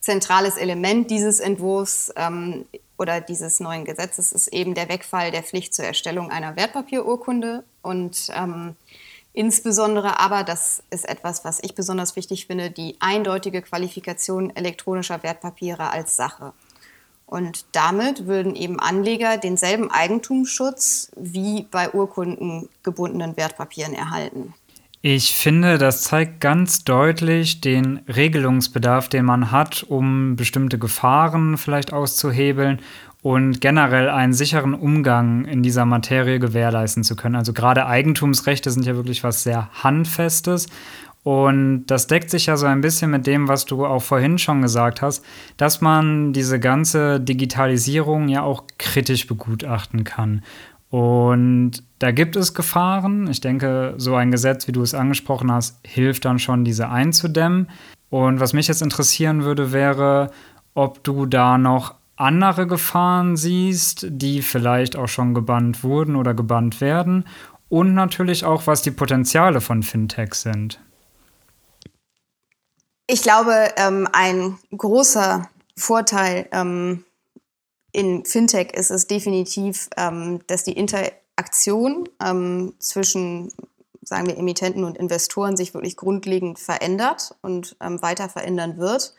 [0.00, 2.66] zentrales Element dieses Entwurfs ähm,
[2.98, 8.30] oder dieses neuen Gesetzes ist eben der Wegfall der Pflicht zur Erstellung einer Wertpapierurkunde und
[8.34, 8.76] ähm,
[9.40, 15.90] Insbesondere aber, das ist etwas, was ich besonders wichtig finde, die eindeutige Qualifikation elektronischer Wertpapiere
[15.90, 16.52] als Sache.
[17.24, 24.52] Und damit würden eben Anleger denselben Eigentumsschutz wie bei urkundengebundenen Wertpapieren erhalten.
[25.00, 31.94] Ich finde, das zeigt ganz deutlich den Regelungsbedarf, den man hat, um bestimmte Gefahren vielleicht
[31.94, 32.82] auszuhebeln
[33.22, 37.36] und generell einen sicheren Umgang in dieser Materie gewährleisten zu können.
[37.36, 40.68] Also gerade Eigentumsrechte sind ja wirklich was sehr Handfestes.
[41.22, 44.62] Und das deckt sich ja so ein bisschen mit dem, was du auch vorhin schon
[44.62, 45.22] gesagt hast,
[45.58, 50.42] dass man diese ganze Digitalisierung ja auch kritisch begutachten kann.
[50.88, 53.28] Und da gibt es Gefahren.
[53.30, 57.68] Ich denke, so ein Gesetz, wie du es angesprochen hast, hilft dann schon, diese einzudämmen.
[58.08, 60.30] Und was mich jetzt interessieren würde, wäre,
[60.74, 66.80] ob du da noch andere Gefahren siehst, die vielleicht auch schon gebannt wurden oder gebannt
[66.80, 67.24] werden
[67.68, 70.80] und natürlich auch, was die Potenziale von Fintech sind.
[73.06, 77.04] Ich glaube, ähm, ein großer Vorteil ähm,
[77.92, 83.52] in Fintech ist es definitiv, ähm, dass die Interaktion ähm, zwischen
[84.02, 89.14] sagen wir, Emittenten und Investoren sich wirklich grundlegend verändert und ähm, weiter verändern wird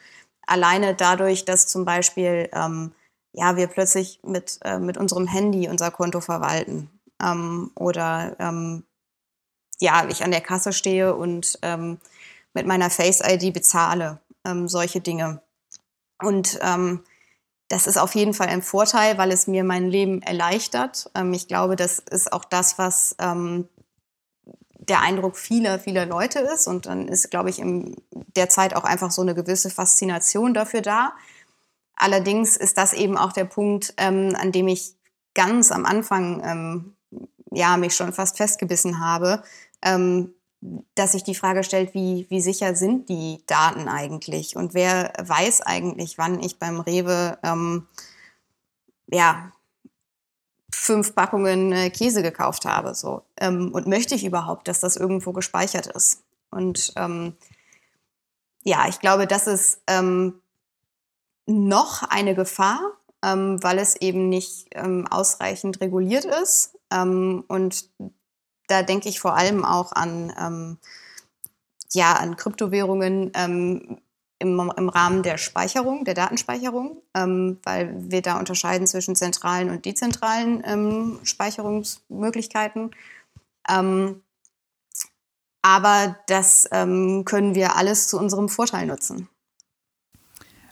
[0.47, 2.91] alleine dadurch, dass zum Beispiel ähm,
[3.33, 6.89] ja, wir plötzlich mit, äh, mit unserem Handy unser Konto verwalten.
[7.21, 8.83] Ähm, oder ähm,
[9.79, 11.99] ja, ich an der Kasse stehe und ähm,
[12.53, 14.19] mit meiner Face-ID bezahle.
[14.45, 15.41] Ähm, solche Dinge.
[16.21, 17.03] Und ähm,
[17.69, 21.09] das ist auf jeden Fall ein Vorteil, weil es mir mein Leben erleichtert.
[21.31, 23.15] Ich glaube, das ist auch das, was
[24.91, 26.67] der Eindruck vieler, vieler Leute ist.
[26.67, 27.95] Und dann ist, glaube ich, in
[28.35, 31.13] der Zeit auch einfach so eine gewisse Faszination dafür da.
[31.95, 34.95] Allerdings ist das eben auch der Punkt, ähm, an dem ich
[35.33, 36.95] ganz am Anfang ähm,
[37.53, 39.43] ja, mich schon fast festgebissen habe,
[39.81, 40.33] ähm,
[40.95, 45.61] dass sich die Frage stellt, wie, wie sicher sind die Daten eigentlich und wer weiß
[45.61, 47.87] eigentlich, wann ich beim Rewe ähm,
[49.07, 49.53] ja,
[50.81, 52.95] fünf Packungen äh, Käse gekauft habe.
[52.95, 53.21] So.
[53.37, 56.23] Ähm, und möchte ich überhaupt, dass das irgendwo gespeichert ist?
[56.49, 57.33] Und ähm,
[58.63, 60.41] ja, ich glaube, das ist ähm,
[61.45, 62.79] noch eine Gefahr,
[63.23, 66.75] ähm, weil es eben nicht ähm, ausreichend reguliert ist.
[66.91, 67.87] Ähm, und
[68.67, 70.79] da denke ich vor allem auch an,
[71.91, 73.33] ja, an Kryptowährungen
[74.41, 79.85] im, im Rahmen der Speicherung, der Datenspeicherung, ähm, weil wir da unterscheiden zwischen zentralen und
[79.85, 82.91] dezentralen ähm, Speicherungsmöglichkeiten.
[83.69, 84.21] Ähm,
[85.61, 89.29] aber das ähm, können wir alles zu unserem Vorteil nutzen.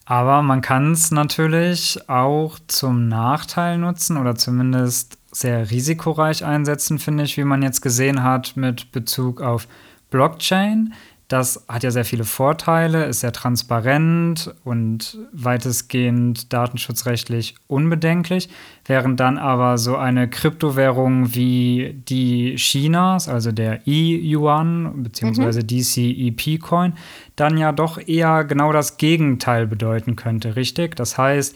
[0.05, 7.25] Aber man kann es natürlich auch zum Nachteil nutzen oder zumindest sehr risikoreich einsetzen, finde
[7.25, 9.67] ich, wie man jetzt gesehen hat mit Bezug auf
[10.10, 10.93] Blockchain.
[11.30, 18.50] Das hat ja sehr viele Vorteile, ist sehr transparent und weitestgehend datenschutzrechtlich unbedenklich,
[18.86, 25.60] während dann aber so eine Kryptowährung wie die Chinas, also der E-Yuan bzw.
[25.62, 25.68] Mhm.
[25.68, 26.94] DCEP-Coin,
[27.36, 30.96] dann ja doch eher genau das Gegenteil bedeuten könnte, richtig?
[30.96, 31.56] Das heißt,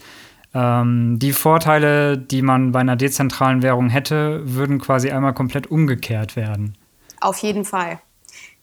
[0.54, 6.36] ähm, die Vorteile, die man bei einer dezentralen Währung hätte, würden quasi einmal komplett umgekehrt
[6.36, 6.78] werden.
[7.20, 7.98] Auf jeden Fall.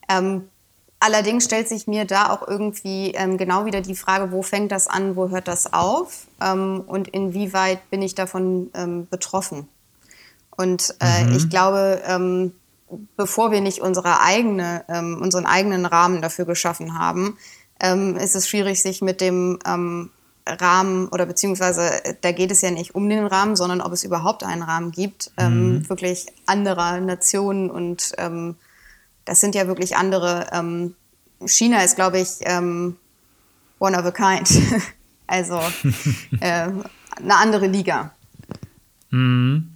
[0.08, 0.44] Ähm,
[1.02, 4.88] allerdings stellt sich mir da auch irgendwie ähm, genau wieder die Frage, wo fängt das
[4.88, 9.68] an, wo hört das auf ähm, und inwieweit bin ich davon ähm, betroffen.
[10.56, 11.36] Und äh, mhm.
[11.36, 12.54] ich glaube, ähm,
[13.18, 14.84] bevor wir nicht unsere eigene,
[15.22, 17.38] unseren eigenen Rahmen dafür geschaffen haben,
[18.20, 19.60] ist es schwierig, sich mit dem
[20.48, 24.04] Rahmen oder beziehungsweise äh, da geht es ja nicht um den Rahmen, sondern ob es
[24.04, 25.90] überhaupt einen Rahmen gibt, ähm, mhm.
[25.90, 28.56] wirklich anderer Nationen und ähm,
[29.32, 30.48] das sind ja wirklich andere.
[30.52, 30.94] Ähm,
[31.46, 32.98] China ist, glaube ich, ähm,
[33.80, 34.62] one of a kind.
[35.28, 35.58] also
[36.42, 36.68] äh,
[37.16, 38.12] eine andere Liga.
[39.10, 39.70] Mhm.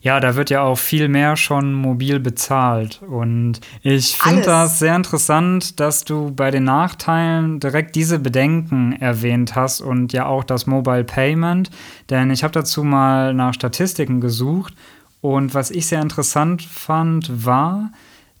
[0.00, 3.02] Ja, da wird ja auch viel mehr schon mobil bezahlt.
[3.02, 9.56] Und ich finde das sehr interessant, dass du bei den Nachteilen direkt diese Bedenken erwähnt
[9.56, 11.70] hast und ja auch das Mobile Payment.
[12.08, 14.74] Denn ich habe dazu mal nach Statistiken gesucht.
[15.20, 17.90] Und was ich sehr interessant fand, war,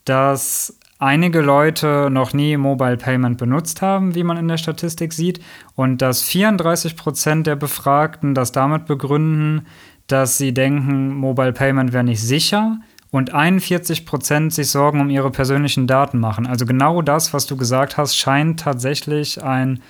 [0.06, 5.40] dass einige Leute noch nie Mobile Payment benutzt haben, wie man in der Statistik sieht,
[5.74, 9.66] und dass 34 Prozent der Befragten das damit begründen,
[10.06, 12.78] dass sie denken, Mobile Payment wäre nicht sicher
[13.10, 16.46] und 41 Prozent sich Sorgen um ihre persönlichen Daten machen.
[16.46, 19.82] Also genau das, was du gesagt hast, scheint tatsächlich ein,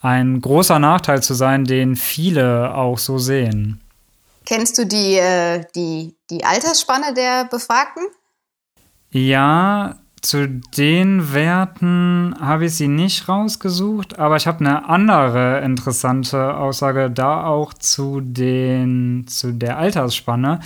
[0.00, 3.80] ein großer Nachteil zu sein, den viele auch so sehen.
[4.46, 8.04] Kennst du die, äh, die, die Altersspanne der Befragten?
[9.10, 16.56] Ja, zu den Werten habe ich sie nicht rausgesucht, aber ich habe eine andere interessante
[16.56, 20.60] Aussage da auch zu, den, zu der Altersspanne.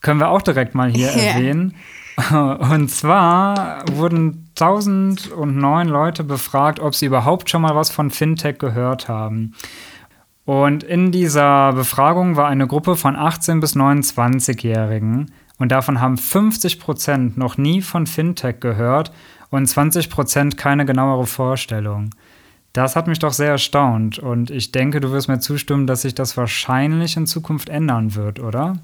[0.00, 1.34] Können wir auch direkt mal hier yeah.
[1.34, 1.74] erwähnen.
[2.70, 9.08] Und zwar wurden 1009 Leute befragt, ob sie überhaupt schon mal was von Fintech gehört
[9.08, 9.54] haben.
[10.44, 15.30] Und in dieser Befragung war eine Gruppe von 18 bis 29-Jährigen.
[15.58, 19.12] Und davon haben 50 Prozent noch nie von Fintech gehört
[19.50, 22.10] und 20 Prozent keine genauere Vorstellung.
[22.72, 26.14] Das hat mich doch sehr erstaunt und ich denke, du wirst mir zustimmen, dass sich
[26.14, 28.78] das wahrscheinlich in Zukunft ändern wird, oder?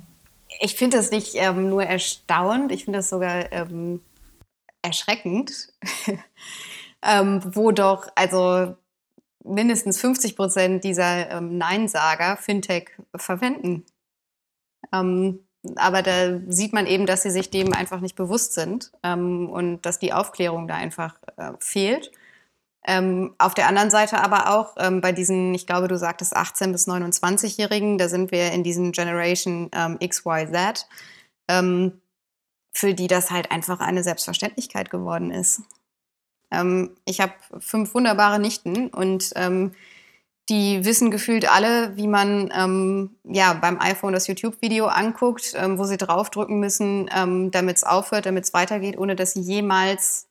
[0.61, 4.01] Ich finde das nicht ähm, nur erstaunt, ich finde das sogar ähm,
[4.83, 5.73] erschreckend,
[7.03, 8.77] ähm, wo doch also
[9.43, 13.85] mindestens 50 Prozent dieser ähm, Neinsager Fintech verwenden.
[14.93, 15.41] Ähm,
[15.77, 19.83] aber da sieht man eben, dass sie sich dem einfach nicht bewusst sind ähm, und
[19.83, 22.11] dass die Aufklärung da einfach äh, fehlt.
[22.87, 26.73] Ähm, auf der anderen Seite aber auch ähm, bei diesen, ich glaube, du sagtest 18-
[26.73, 30.87] bis 29-Jährigen, da sind wir in diesen Generation ähm, XYZ,
[31.49, 32.01] ähm,
[32.73, 35.61] für die das halt einfach eine Selbstverständlichkeit geworden ist.
[36.51, 39.73] Ähm, ich habe fünf wunderbare Nichten und ähm,
[40.51, 45.85] die wissen gefühlt alle, wie man ähm, ja, beim iPhone das YouTube-Video anguckt, ähm, wo
[45.85, 50.27] sie draufdrücken müssen, ähm, damit es aufhört, damit es weitergeht, ohne dass sie jemals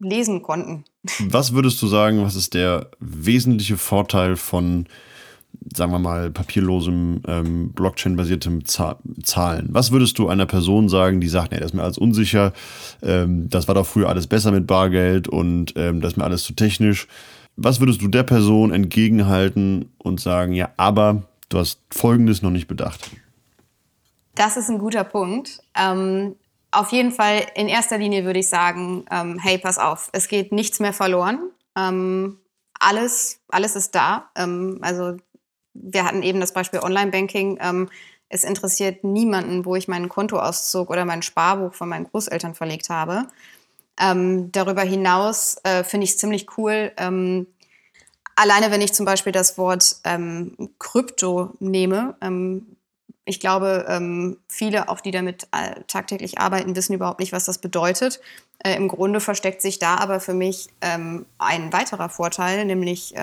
[0.00, 0.84] lesen konnten.
[1.28, 4.86] Was würdest du sagen, was ist der wesentliche Vorteil von
[5.74, 9.68] sagen wir mal, papierlosem, ähm, Blockchain-basiertem Zahlen.
[9.70, 12.52] Was würdest du einer Person sagen, die sagt, nee, das ist mir alles unsicher,
[13.02, 16.44] ähm, das war doch früher alles besser mit Bargeld und ähm, das ist mir alles
[16.44, 17.06] zu technisch.
[17.60, 22.68] Was würdest du der Person entgegenhalten und sagen, ja, aber du hast Folgendes noch nicht
[22.68, 23.10] bedacht?
[24.36, 25.60] Das ist ein guter Punkt.
[25.74, 26.36] Ähm,
[26.70, 30.52] auf jeden Fall in erster Linie würde ich sagen, ähm, hey, pass auf, es geht
[30.52, 31.50] nichts mehr verloren.
[31.76, 32.38] Ähm,
[32.78, 34.30] alles, alles ist da.
[34.36, 35.16] Ähm, also
[35.74, 37.58] wir hatten eben das Beispiel Online-Banking.
[37.60, 37.88] Ähm,
[38.28, 43.26] es interessiert niemanden, wo ich meinen Kontoauszug oder mein Sparbuch von meinen Großeltern verlegt habe.
[43.98, 46.92] Ähm, darüber hinaus äh, finde ich es ziemlich cool.
[46.96, 47.46] Ähm,
[48.36, 52.76] alleine wenn ich zum Beispiel das Wort ähm, Krypto nehme, ähm,
[53.24, 57.58] ich glaube, ähm, viele, auch die damit äh, tagtäglich arbeiten, wissen überhaupt nicht, was das
[57.58, 58.20] bedeutet.
[58.64, 63.14] Äh, Im Grunde versteckt sich da aber für mich ähm, ein weiterer Vorteil, nämlich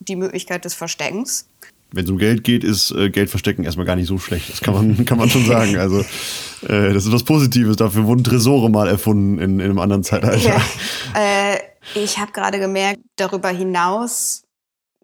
[0.00, 1.48] die Möglichkeit des Versteckens.
[1.92, 4.50] Wenn es um Geld geht, ist äh, Geld verstecken erstmal gar nicht so schlecht.
[4.50, 5.76] Das kann man, kann man schon sagen.
[5.76, 7.76] Also, äh, das ist was Positives.
[7.76, 10.38] Dafür wurden Tresore mal erfunden in, in einem anderen Zeitalter.
[10.38, 10.60] Ja.
[11.14, 11.58] Äh,
[11.94, 14.42] ich habe gerade gemerkt, darüber hinaus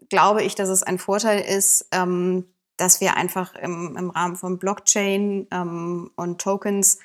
[0.09, 2.45] glaube ich, dass es ein Vorteil ist, ähm,
[2.77, 6.99] dass wir einfach im, im Rahmen von Blockchain ähm, und Tokens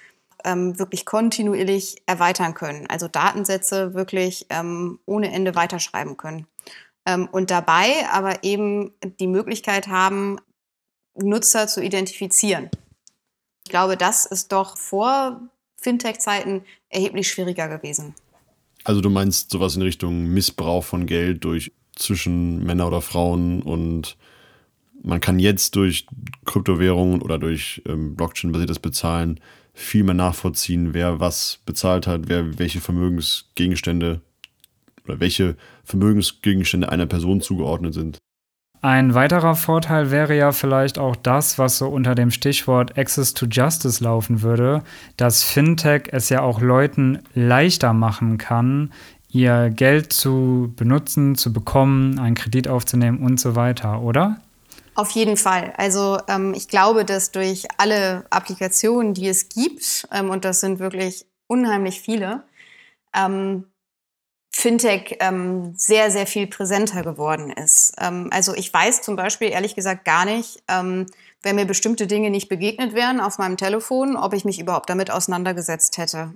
[0.44, 2.86] ähm, wirklich kontinuierlich erweitern können.
[2.88, 6.46] Also Datensätze wirklich ähm, ohne Ende weiterschreiben können.
[7.08, 10.36] Ähm, und dabei aber eben die Möglichkeit haben,
[11.14, 12.70] Nutzer zu identifizieren.
[13.64, 15.40] Ich glaube, das ist doch vor
[15.80, 18.14] Fintech-Zeiten erheblich schwieriger gewesen.
[18.84, 24.16] Also du meinst sowas in Richtung Missbrauch von Geld durch zwischen Männer oder Frauen und
[25.02, 26.06] man kann jetzt durch
[26.44, 29.40] Kryptowährungen oder durch ähm, Blockchain-basiertes Bezahlen
[29.72, 34.20] viel mehr nachvollziehen, wer was bezahlt hat, wer welche Vermögensgegenstände
[35.08, 38.18] oder welche Vermögensgegenstände einer Person zugeordnet sind.
[38.80, 43.46] Ein weiterer Vorteil wäre ja vielleicht auch das, was so unter dem Stichwort Access to
[43.46, 44.84] Justice laufen würde,
[45.16, 48.92] dass Fintech es ja auch Leuten leichter machen kann,
[49.30, 54.40] ihr Geld zu benutzen, zu bekommen, einen Kredit aufzunehmen und so weiter, oder?
[54.94, 55.72] Auf jeden Fall.
[55.76, 60.78] Also ähm, ich glaube, dass durch alle Applikationen, die es gibt, ähm, und das sind
[60.78, 62.42] wirklich unheimlich viele,
[63.14, 63.64] ähm,
[64.58, 67.94] Fintech ähm, sehr, sehr viel präsenter geworden ist.
[68.00, 71.06] Ähm, also ich weiß zum Beispiel ehrlich gesagt gar nicht, ähm,
[71.44, 75.12] wenn mir bestimmte Dinge nicht begegnet wären auf meinem Telefon, ob ich mich überhaupt damit
[75.12, 76.34] auseinandergesetzt hätte.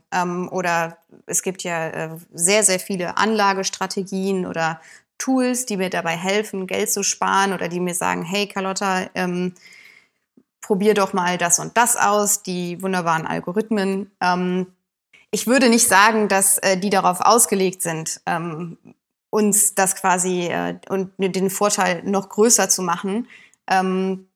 [0.53, 4.81] oder es gibt ja äh, sehr, sehr viele Anlagestrategien oder
[5.19, 9.55] Tools, die mir dabei helfen, Geld zu sparen oder die mir sagen, hey Carlotta, ähm,
[10.61, 14.13] probier doch mal das und das aus, die wunderbaren Algorithmen.
[14.21, 14.69] Ähm,
[15.33, 18.77] ich würde nicht sagen, dass äh, die darauf ausgelegt sind, ähm,
[19.31, 23.27] uns das quasi äh, und den Vorteil noch größer zu machen.
[23.67, 24.27] Ähm,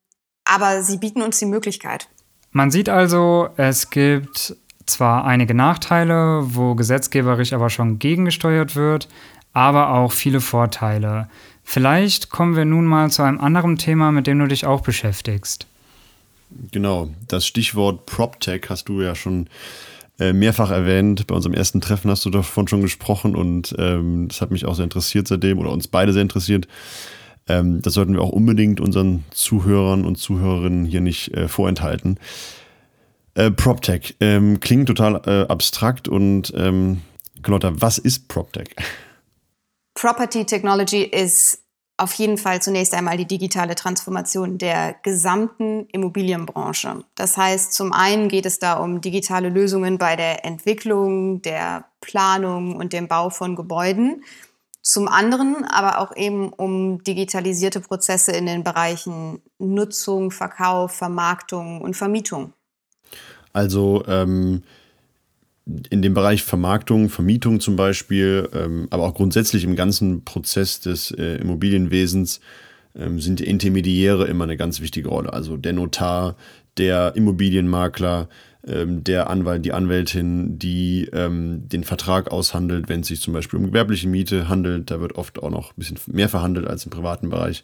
[0.43, 2.09] aber sie bieten uns die Möglichkeit.
[2.51, 4.55] Man sieht also, es gibt
[4.87, 9.07] zwar einige Nachteile, wo gesetzgeberisch aber schon gegengesteuert wird,
[9.53, 11.29] aber auch viele Vorteile.
[11.63, 15.67] Vielleicht kommen wir nun mal zu einem anderen Thema, mit dem du dich auch beschäftigst.
[16.71, 19.49] Genau, das Stichwort PropTech hast du ja schon
[20.19, 21.27] äh, mehrfach erwähnt.
[21.27, 24.75] Bei unserem ersten Treffen hast du davon schon gesprochen und ähm, das hat mich auch
[24.75, 26.67] sehr interessiert seitdem oder uns beide sehr interessiert.
[27.47, 32.19] Ähm, das sollten wir auch unbedingt unseren Zuhörern und Zuhörerinnen hier nicht äh, vorenthalten.
[33.35, 37.01] Äh, PropTech ähm, klingt total äh, abstrakt und ähm,
[37.43, 38.75] Carlotta, was ist PropTech?
[39.93, 41.63] Property Technology ist
[41.97, 47.03] auf jeden Fall zunächst einmal die digitale Transformation der gesamten Immobilienbranche.
[47.15, 52.75] Das heißt, zum einen geht es da um digitale Lösungen bei der Entwicklung, der Planung
[52.75, 54.23] und dem Bau von Gebäuden.
[54.83, 61.95] Zum anderen aber auch eben um digitalisierte Prozesse in den Bereichen Nutzung, Verkauf, Vermarktung und
[61.95, 62.53] Vermietung.
[63.53, 64.63] Also ähm,
[65.89, 71.11] in dem Bereich Vermarktung, Vermietung zum Beispiel, ähm, aber auch grundsätzlich im ganzen Prozess des
[71.11, 72.39] äh, Immobilienwesens
[72.95, 75.33] ähm, sind die Intermediäre immer eine ganz wichtige Rolle.
[75.33, 76.35] Also der Notar,
[76.77, 78.29] der Immobilienmakler,
[78.65, 83.59] ähm, der Anwalt, die Anwältin, die ähm, den Vertrag aushandelt, wenn es sich zum Beispiel
[83.59, 84.91] um gewerbliche Miete handelt.
[84.91, 87.63] Da wird oft auch noch ein bisschen mehr verhandelt als im privaten Bereich.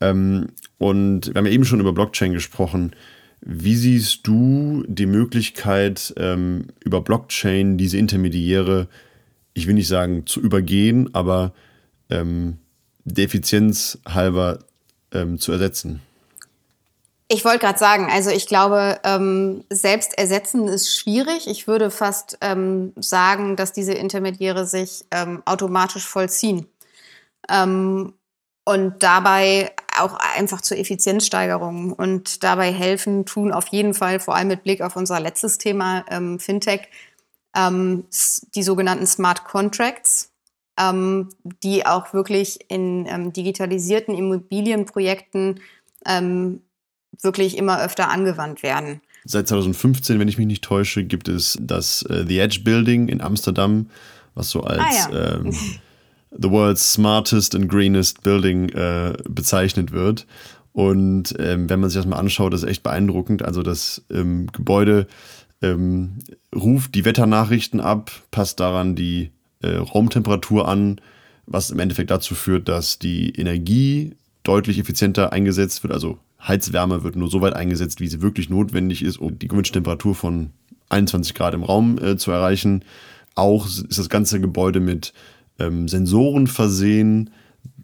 [0.00, 2.92] Ähm, und wir haben ja eben schon über Blockchain gesprochen.
[3.40, 8.88] Wie siehst du die Möglichkeit, ähm, über Blockchain diese Intermediäre,
[9.54, 11.52] ich will nicht sagen zu übergehen, aber
[12.10, 12.58] ähm,
[13.04, 13.28] der
[14.06, 14.58] halber
[15.12, 16.02] ähm, zu ersetzen?
[17.30, 21.46] Ich wollte gerade sagen, also ich glaube, ähm, selbst ersetzen ist schwierig.
[21.46, 26.66] Ich würde fast ähm, sagen, dass diese Intermediäre sich ähm, automatisch vollziehen.
[27.50, 28.14] Ähm,
[28.64, 31.92] und dabei auch einfach zur Effizienzsteigerung.
[31.92, 36.04] Und dabei helfen tun auf jeden Fall, vor allem mit Blick auf unser letztes Thema
[36.10, 36.88] ähm, Fintech,
[37.56, 38.04] ähm,
[38.54, 40.32] die sogenannten Smart Contracts,
[40.78, 41.30] ähm,
[41.62, 45.60] die auch wirklich in ähm, digitalisierten Immobilienprojekten
[46.06, 46.62] ähm,
[47.22, 49.00] wirklich immer öfter angewandt werden.
[49.24, 53.20] Seit 2015, wenn ich mich nicht täusche, gibt es das äh, The Edge Building in
[53.20, 53.90] Amsterdam,
[54.34, 55.40] was so als ah, ja.
[56.30, 60.26] The World's Smartest and Greenest Building äh, bezeichnet wird.
[60.72, 63.44] Und ähm, wenn man sich das mal anschaut, ist echt beeindruckend.
[63.44, 65.06] Also das ähm, Gebäude
[65.62, 66.18] ähm,
[66.54, 69.30] ruft die Wetternachrichten ab, passt daran die
[69.62, 71.00] äh, Raumtemperatur an,
[71.46, 74.14] was im Endeffekt dazu führt, dass die Energie
[74.44, 75.92] deutlich effizienter eingesetzt wird.
[75.92, 79.74] Also Heizwärme wird nur so weit eingesetzt, wie sie wirklich notwendig ist, um die gewünschte
[79.74, 80.50] Temperatur von
[80.90, 82.84] 21 Grad im Raum äh, zu erreichen.
[83.34, 85.12] Auch ist das ganze Gebäude mit
[85.58, 87.30] ähm, Sensoren versehen,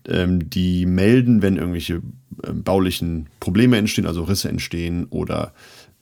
[0.09, 2.03] ähm, die melden, wenn irgendwelche
[2.45, 5.53] ähm, baulichen Probleme entstehen, also Risse entstehen oder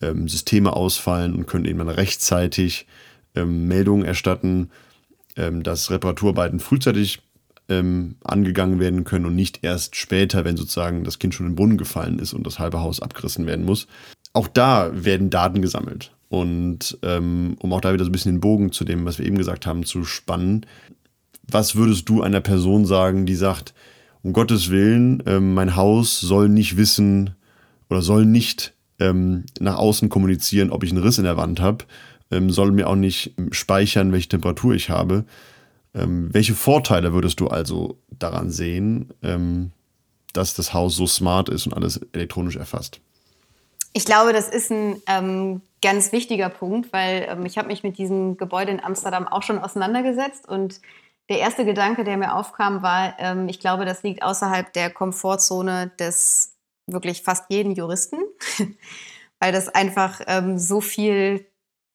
[0.01, 2.87] ähm, Systeme ausfallen und können eben dann rechtzeitig
[3.35, 4.71] ähm, Meldungen erstatten,
[5.37, 7.23] ähm, dass Reparaturarbeiten frühzeitig
[8.25, 11.79] angegangen werden können und nicht erst später, wenn sozusagen das Kind schon in den Brunnen
[11.79, 13.87] gefallen ist und das halbe Haus abgerissen werden muss.
[14.35, 16.13] Auch da werden Daten gesammelt.
[16.29, 19.25] Und ähm, um auch da wieder so ein bisschen den Bogen zu dem, was wir
[19.25, 20.67] eben gesagt haben, zu spannen,
[21.43, 23.75] was würdest du einer Person sagen, die sagt,
[24.23, 27.35] um Gottes Willen, ähm, mein Haus soll nicht wissen
[27.91, 31.85] oder soll nicht ähm, nach außen kommunizieren, ob ich einen Riss in der Wand habe,
[32.31, 35.25] ähm, soll mir auch nicht speichern, welche Temperatur ich habe.
[35.95, 39.73] Ähm, welche Vorteile würdest du also daran sehen, ähm,
[40.33, 43.01] dass das Haus so smart ist und alles elektronisch erfasst?
[43.93, 47.99] Ich glaube, das ist ein ähm, ganz wichtiger Punkt, weil ähm, ich habe mich mit
[47.99, 50.81] diesem Gebäude in Amsterdam auch schon auseinandergesetzt und
[51.29, 55.93] der erste Gedanke, der mir aufkam, war, ähm, ich glaube, das liegt außerhalb der Komfortzone
[55.99, 56.57] des
[56.87, 58.19] wirklich fast jeden Juristen,
[59.41, 61.47] weil das einfach ähm, so viel,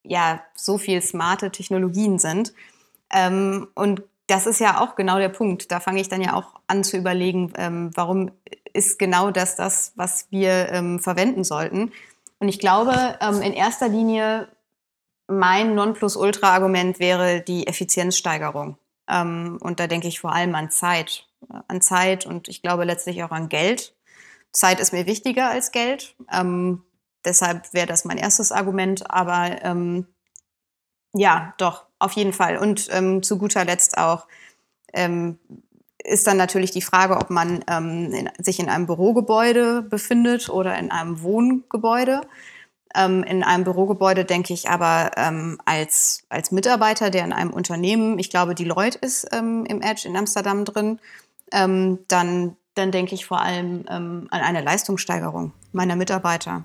[0.04, 2.54] ja, so viel smarte Technologien sind.
[3.12, 5.72] Ähm, und das ist ja auch genau der Punkt.
[5.72, 8.32] Da fange ich dann ja auch an zu überlegen, ähm, warum
[8.74, 11.92] ist genau das das, was wir ähm, verwenden sollten.
[12.40, 14.50] Und ich glaube, ähm, in erster Linie
[15.28, 18.78] mein Nonplusultra-Argument wäre die Effizienzsteigerung.
[19.10, 21.28] Ähm, und da denke ich vor allem an Zeit.
[21.68, 23.96] An Zeit und ich glaube letztlich auch an Geld.
[24.52, 26.16] Zeit ist mir wichtiger als Geld.
[26.32, 26.84] Ähm,
[27.26, 29.10] deshalb wäre das mein erstes Argument.
[29.12, 30.08] Aber ähm,
[31.14, 32.58] ja, doch, auf jeden Fall.
[32.58, 34.28] Und ähm, zu guter Letzt auch
[34.94, 35.40] ähm,
[36.04, 40.78] ist dann natürlich die Frage, ob man ähm, in, sich in einem Bürogebäude befindet oder
[40.78, 42.22] in einem Wohngebäude.
[42.96, 48.20] Ähm, in einem Bürogebäude denke ich aber ähm, als, als Mitarbeiter, der in einem Unternehmen,
[48.20, 51.00] ich glaube, Deloitte ist ähm, im Edge in Amsterdam drin,
[51.52, 56.64] ähm, dann, dann denke ich vor allem ähm, an eine Leistungssteigerung meiner Mitarbeiter.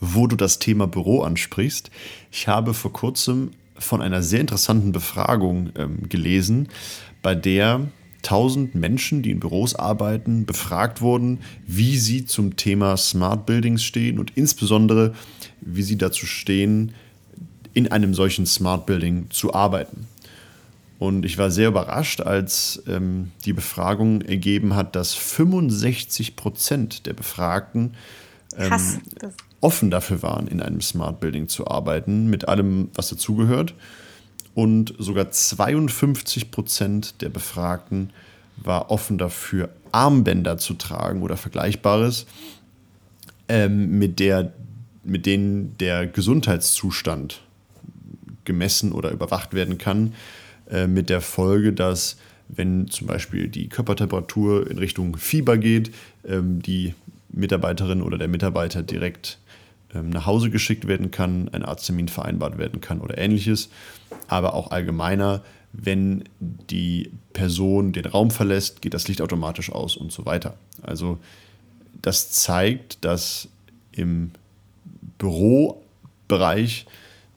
[0.00, 1.90] Wo du das Thema Büro ansprichst,
[2.30, 6.68] ich habe vor kurzem von einer sehr interessanten Befragung ähm, gelesen,
[7.22, 7.80] bei der
[8.22, 14.18] 1000 Menschen, die in Büros arbeiten, befragt wurden, wie sie zum Thema Smart Buildings stehen
[14.18, 15.14] und insbesondere,
[15.60, 16.92] wie sie dazu stehen,
[17.72, 20.06] in einem solchen Smart Building zu arbeiten.
[20.98, 27.14] Und ich war sehr überrascht, als ähm, die Befragung ergeben hat, dass 65 Prozent der
[27.14, 27.94] Befragten
[28.56, 29.00] ähm,
[29.60, 33.74] offen dafür waren, in einem Smart Building zu arbeiten, mit allem, was dazugehört
[34.60, 38.10] und sogar 52 Prozent der Befragten
[38.58, 42.26] war offen dafür, Armbänder zu tragen oder Vergleichbares,
[43.48, 44.52] ähm, mit, der,
[45.02, 47.40] mit denen der Gesundheitszustand
[48.44, 50.12] gemessen oder überwacht werden kann,
[50.70, 55.90] äh, mit der Folge, dass wenn zum Beispiel die Körpertemperatur in Richtung Fieber geht,
[56.28, 56.92] ähm, die
[57.30, 59.38] Mitarbeiterin oder der Mitarbeiter direkt
[59.92, 63.70] nach Hause geschickt werden kann, ein Arzttermin vereinbart werden kann oder ähnliches.
[64.28, 70.12] Aber auch allgemeiner, wenn die Person den Raum verlässt, geht das Licht automatisch aus und
[70.12, 70.54] so weiter.
[70.82, 71.18] Also
[72.02, 73.48] das zeigt, dass
[73.92, 74.32] im
[75.18, 76.86] Bürobereich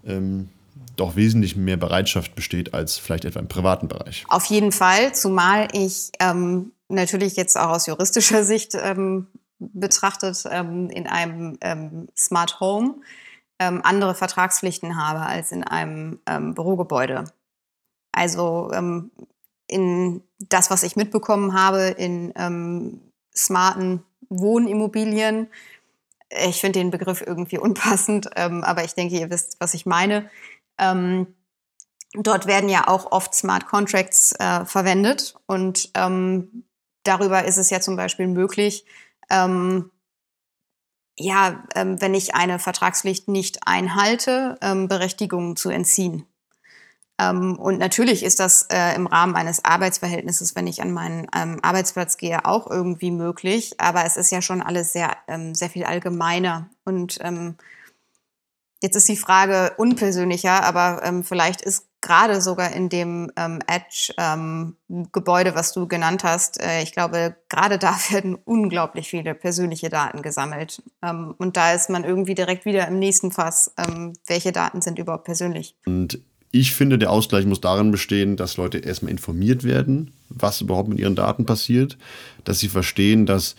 [0.06, 0.50] ähm,
[0.96, 4.26] doch wesentlich mehr Bereitschaft besteht als vielleicht etwa im privaten Bereich.
[4.30, 9.28] Auf jeden Fall, zumal ich ähm, natürlich jetzt auch aus juristischer Sicht ähm,
[9.74, 12.96] betrachtet ähm, in einem ähm, Smart Home
[13.60, 17.26] ähm, andere Vertragspflichten habe als in einem ähm, Bürogebäude.
[18.12, 19.12] Also ähm,
[19.68, 23.02] in das, was ich mitbekommen habe in ähm,
[23.36, 25.48] smarten Wohnimmobilien,
[26.30, 30.30] ich finde den Begriff irgendwie unpassend, aber ich denke, ihr wisst, was ich meine.
[30.78, 35.92] dort werden ja auch oft Smart Contracts äh, verwendet und
[37.04, 38.86] darüber ist es ja zum Beispiel möglich,
[39.30, 39.92] ähm,
[41.18, 46.26] ja, ähm, wenn ich eine Vertragspflicht nicht einhalte, ähm, Berechtigungen zu entziehen.
[47.20, 51.60] Ähm, und natürlich ist das äh, im Rahmen eines Arbeitsverhältnisses, wenn ich an meinen ähm,
[51.62, 53.80] Arbeitsplatz gehe, auch irgendwie möglich.
[53.80, 56.70] Aber es ist ja schon alles sehr, ähm, sehr viel allgemeiner.
[56.86, 57.58] Und ähm,
[58.82, 65.74] jetzt ist die Frage unpersönlicher, aber vielleicht ist gerade sogar in dem ähm, Edge-Gebäude, was
[65.74, 70.84] du genannt hast, äh, ich glaube, gerade da werden unglaublich viele persönliche Daten gesammelt.
[71.02, 73.74] und da ist man irgendwie direkt wieder im nächsten Fass,
[74.28, 75.76] welche Daten sind überhaupt persönlich.
[75.86, 76.20] Und
[76.56, 81.00] ich finde, der Ausgleich muss darin bestehen, dass Leute erstmal informiert werden, was überhaupt mit
[81.00, 81.98] ihren Daten passiert,
[82.44, 83.56] dass sie verstehen, dass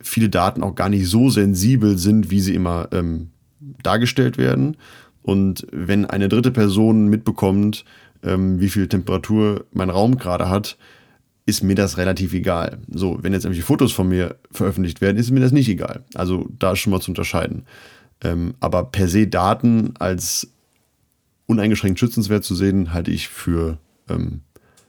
[0.00, 3.30] viele Daten auch gar nicht so sensibel sind, wie sie immer ähm,
[3.84, 4.76] dargestellt werden.
[5.28, 7.84] Und wenn eine dritte Person mitbekommt,
[8.22, 10.78] ähm, wie viel Temperatur mein Raum gerade hat,
[11.44, 12.78] ist mir das relativ egal.
[12.90, 16.02] So, wenn jetzt irgendwelche Fotos von mir veröffentlicht werden, ist mir das nicht egal.
[16.14, 17.66] Also da ist schon mal zu unterscheiden.
[18.24, 20.50] Ähm, aber per se Daten als
[21.44, 23.76] uneingeschränkt schützenswert zu sehen, halte ich für
[24.08, 24.40] ähm,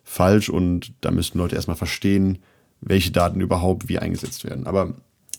[0.05, 2.37] falsch und da müssten Leute erstmal verstehen,
[2.79, 4.67] welche Daten überhaupt wie eingesetzt werden.
[4.67, 4.93] Aber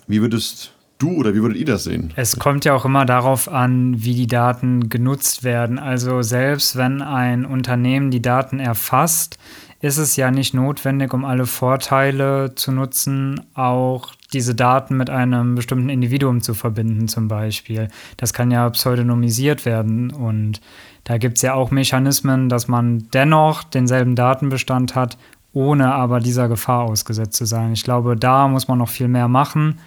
[0.07, 2.13] wie würdest du oder wie würdet ihr das sehen?
[2.17, 5.79] Es kommt ja auch immer darauf an, wie die Daten genutzt werden.
[5.79, 9.39] Also selbst wenn ein Unternehmen die Daten erfasst,
[9.81, 15.55] ist es ja nicht notwendig, um alle Vorteile zu nutzen, auch diese Daten mit einem
[15.55, 17.89] bestimmten Individuum zu verbinden zum Beispiel.
[18.19, 20.61] Das kann ja pseudonymisiert werden und
[21.05, 25.17] da gibt es ja auch Mechanismen, dass man dennoch denselben Datenbestand hat,
[25.53, 27.73] ohne aber dieser Gefahr ausgesetzt zu sein.
[27.73, 29.79] Ich glaube, da muss man noch viel mehr machen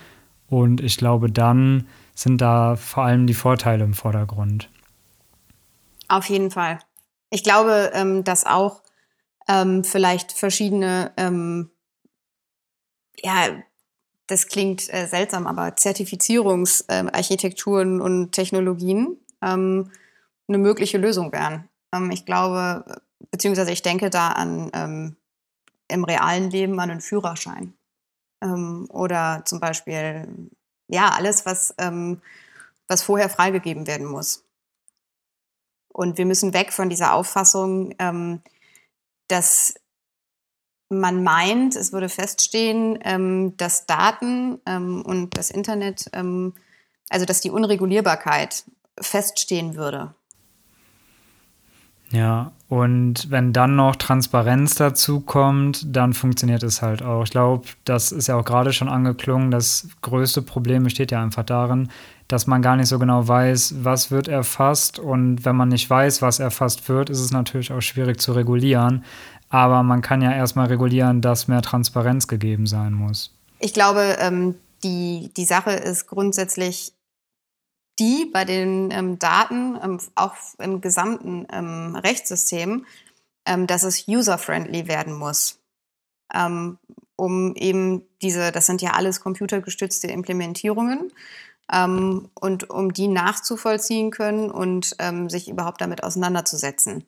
[0.50, 4.70] und ich glaube, dann sind da vor allem die Vorteile im Vordergrund.
[6.08, 6.80] Auf jeden Fall.
[7.30, 8.82] Ich glaube, ähm, dass auch
[9.48, 11.72] ähm, vielleicht verschiedene, ähm,
[13.18, 13.50] ja,
[14.28, 19.90] das klingt äh, seltsam, aber Zertifizierungsarchitekturen und Technologien eine
[20.48, 21.68] mögliche Lösung wären.
[21.94, 25.18] Ähm, ich glaube, beziehungsweise ich denke da an ähm,
[25.90, 27.74] im realen Leben an einen Führerschein.
[28.44, 30.28] Ähm, oder zum Beispiel,
[30.88, 32.22] ja, alles, was, ähm,
[32.88, 34.44] was vorher freigegeben werden muss.
[35.88, 38.42] Und wir müssen weg von dieser Auffassung, ähm,
[39.30, 39.76] dass
[40.90, 48.66] man meint, es würde feststehen, ähm, dass Daten und das Internet, also dass die Unregulierbarkeit
[49.00, 50.14] feststehen würde.
[52.12, 57.22] Ja, und wenn dann noch Transparenz dazu kommt, dann funktioniert es halt auch.
[57.24, 59.52] Ich glaube, das ist ja auch gerade schon angeklungen.
[59.52, 61.90] Das größte Problem besteht ja einfach darin,
[62.28, 64.98] dass man gar nicht so genau weiß, was wird erfasst.
[64.98, 69.04] Und wenn man nicht weiß, was erfasst wird, ist es natürlich auch schwierig zu regulieren.
[69.50, 73.38] Aber man kann ja erstmal regulieren, dass mehr Transparenz gegeben sein muss.
[73.60, 76.94] Ich glaube, ähm, die, die Sache ist grundsätzlich
[78.04, 82.86] die bei den ähm, Daten, ähm, auch im gesamten ähm, Rechtssystem,
[83.46, 85.60] ähm, dass es user-friendly werden muss.
[86.34, 86.78] Ähm,
[87.16, 91.12] um eben diese, das sind ja alles computergestützte Implementierungen,
[91.72, 94.98] ähm, und um die nachzuvollziehen können und
[95.28, 97.06] sich überhaupt damit auseinanderzusetzen.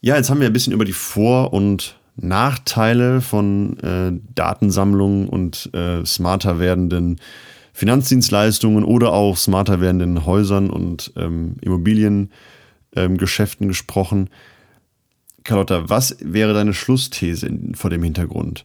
[0.00, 5.68] Ja, jetzt haben wir ein bisschen über die Vor- und Nachteile von äh, Datensammlungen und
[5.74, 7.20] äh, smarter werdenden
[7.74, 14.30] Finanzdienstleistungen oder auch smarter werdenden Häusern und ähm, Immobiliengeschäften ähm, gesprochen.
[15.42, 18.64] Carlotta, was wäre deine Schlussthese vor dem Hintergrund?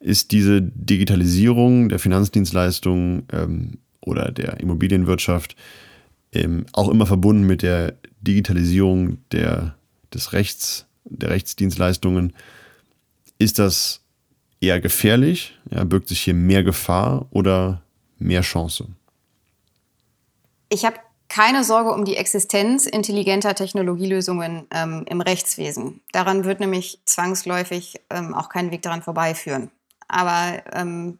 [0.00, 5.54] Ist diese Digitalisierung der Finanzdienstleistungen ähm, oder der Immobilienwirtschaft
[6.32, 9.76] ähm, auch immer verbunden mit der Digitalisierung der,
[10.12, 12.32] des Rechts, der Rechtsdienstleistungen?
[13.38, 14.00] Ist das
[14.60, 15.56] eher gefährlich?
[15.70, 17.82] Ja, birgt sich hier mehr Gefahr oder
[18.22, 18.88] mehr Chance?
[20.68, 20.96] Ich habe
[21.28, 26.02] keine Sorge um die Existenz intelligenter Technologielösungen ähm, im Rechtswesen.
[26.12, 29.70] Daran wird nämlich zwangsläufig ähm, auch kein Weg daran vorbeiführen.
[30.08, 31.18] Aber ähm,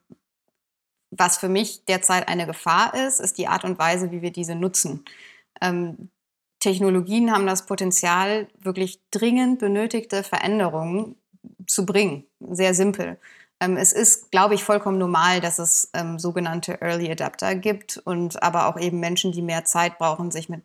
[1.10, 4.54] was für mich derzeit eine Gefahr ist, ist die Art und Weise, wie wir diese
[4.54, 5.04] nutzen.
[5.60, 6.10] Ähm,
[6.58, 11.16] Technologien haben das Potenzial, wirklich dringend benötigte Veränderungen
[11.66, 12.24] zu bringen.
[12.40, 13.18] Sehr simpel.
[13.62, 18.42] Ähm, es ist, glaube ich, vollkommen normal, dass es ähm, sogenannte Early Adapter gibt und
[18.42, 20.62] aber auch eben Menschen, die mehr Zeit brauchen, sich mit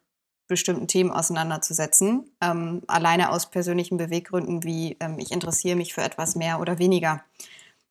[0.48, 2.32] bestimmten Themen auseinanderzusetzen.
[2.42, 7.24] Ähm, alleine aus persönlichen Beweggründen wie ähm, ich interessiere mich für etwas mehr oder weniger.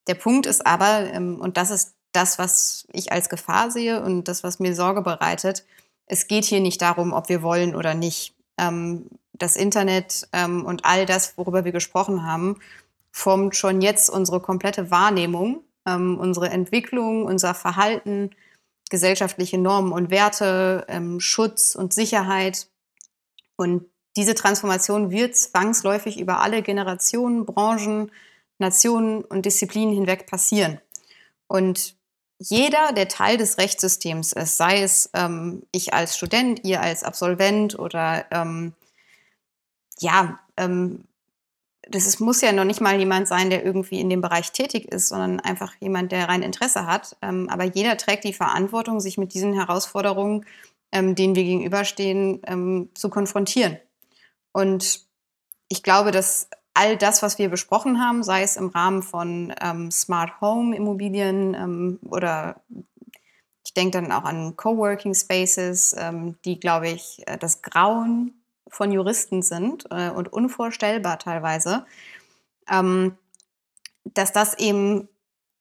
[0.08, 4.24] Der Punkt ist aber, ähm, und das ist das, was ich als Gefahr sehe und
[4.24, 5.64] das, was mir Sorge bereitet,
[6.06, 8.34] es geht hier nicht darum, ob wir wollen oder nicht.
[8.58, 12.56] Ähm, das Internet und all das, worüber wir gesprochen haben,
[13.16, 18.30] formt schon jetzt unsere komplette Wahrnehmung ähm, unsere Entwicklung, unser Verhalten,
[18.90, 22.68] gesellschaftliche Normen und Werte, ähm, Schutz und Sicherheit.
[23.56, 23.86] Und
[24.16, 28.10] diese Transformation wird zwangsläufig über alle Generationen, Branchen,
[28.58, 30.80] Nationen und Disziplinen hinweg passieren.
[31.46, 31.96] Und
[32.38, 37.78] jeder, der Teil des Rechtssystems ist, sei es ähm, ich als Student, ihr als Absolvent
[37.78, 38.74] oder ähm,
[40.00, 41.04] ja, ähm,
[41.88, 44.92] das ist, muss ja noch nicht mal jemand sein, der irgendwie in dem Bereich tätig
[44.92, 47.16] ist, sondern einfach jemand, der rein Interesse hat.
[47.22, 50.44] Ähm, aber jeder trägt die Verantwortung, sich mit diesen Herausforderungen,
[50.92, 53.78] ähm, denen wir gegenüberstehen, ähm, zu konfrontieren.
[54.52, 55.06] Und
[55.68, 59.90] ich glaube, dass all das, was wir besprochen haben, sei es im Rahmen von ähm,
[59.90, 62.60] Smart Home Immobilien ähm, oder
[63.64, 68.34] ich denke dann auch an Coworking Spaces, ähm, die, glaube ich, äh, das Grauen
[68.68, 71.86] von Juristen sind äh, und unvorstellbar teilweise,
[72.68, 73.16] ähm,
[74.04, 75.08] dass das eben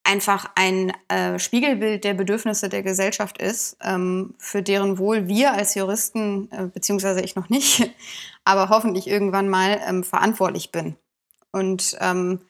[0.05, 5.75] einfach ein äh, Spiegelbild der Bedürfnisse der Gesellschaft ist, ähm, für deren Wohl wir als
[5.75, 7.91] Juristen, äh, beziehungsweise ich noch nicht,
[8.45, 10.95] aber hoffentlich irgendwann mal ähm, verantwortlich bin.
[11.51, 12.41] Und ähm,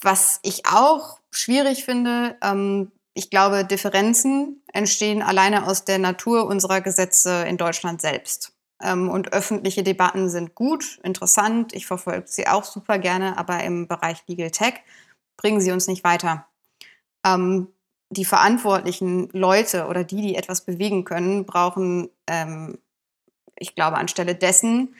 [0.00, 6.80] was ich auch schwierig finde, ähm, ich glaube, Differenzen entstehen alleine aus der Natur unserer
[6.80, 8.52] Gesetze in Deutschland selbst.
[8.82, 11.72] Ähm, und öffentliche Debatten sind gut, interessant.
[11.74, 14.74] Ich verfolge sie auch super gerne, aber im Bereich Legal Tech
[15.36, 16.46] bringen sie uns nicht weiter.
[17.24, 17.68] Ähm,
[18.10, 22.78] die verantwortlichen Leute oder die, die etwas bewegen können, brauchen, ähm,
[23.56, 24.94] ich glaube, anstelle dessen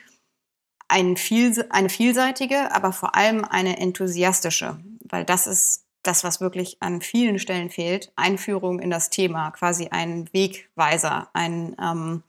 [0.87, 6.77] ein viel, eine vielseitige, aber vor allem eine enthusiastische, weil das ist das, was wirklich
[6.81, 8.11] an vielen Stellen fehlt.
[8.15, 12.23] Einführung in das Thema, quasi ein Wegweiser, ein, ähm,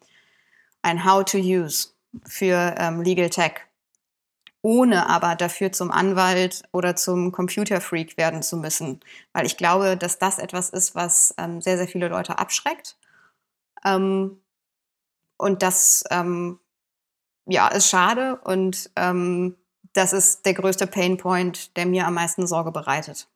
[0.82, 1.90] ein How to Use
[2.26, 3.60] für ähm, Legal Tech,
[4.62, 9.00] ohne aber dafür zum Anwalt oder zum Computerfreak werden zu müssen,
[9.32, 12.98] weil ich glaube, dass das etwas ist, was ähm, sehr, sehr viele Leute abschreckt.
[13.84, 14.40] Ähm,
[15.38, 16.58] und das ähm,
[17.46, 19.56] ja, ist schade und ähm,
[19.92, 23.28] das ist der größte Painpoint, der mir am meisten Sorge bereitet.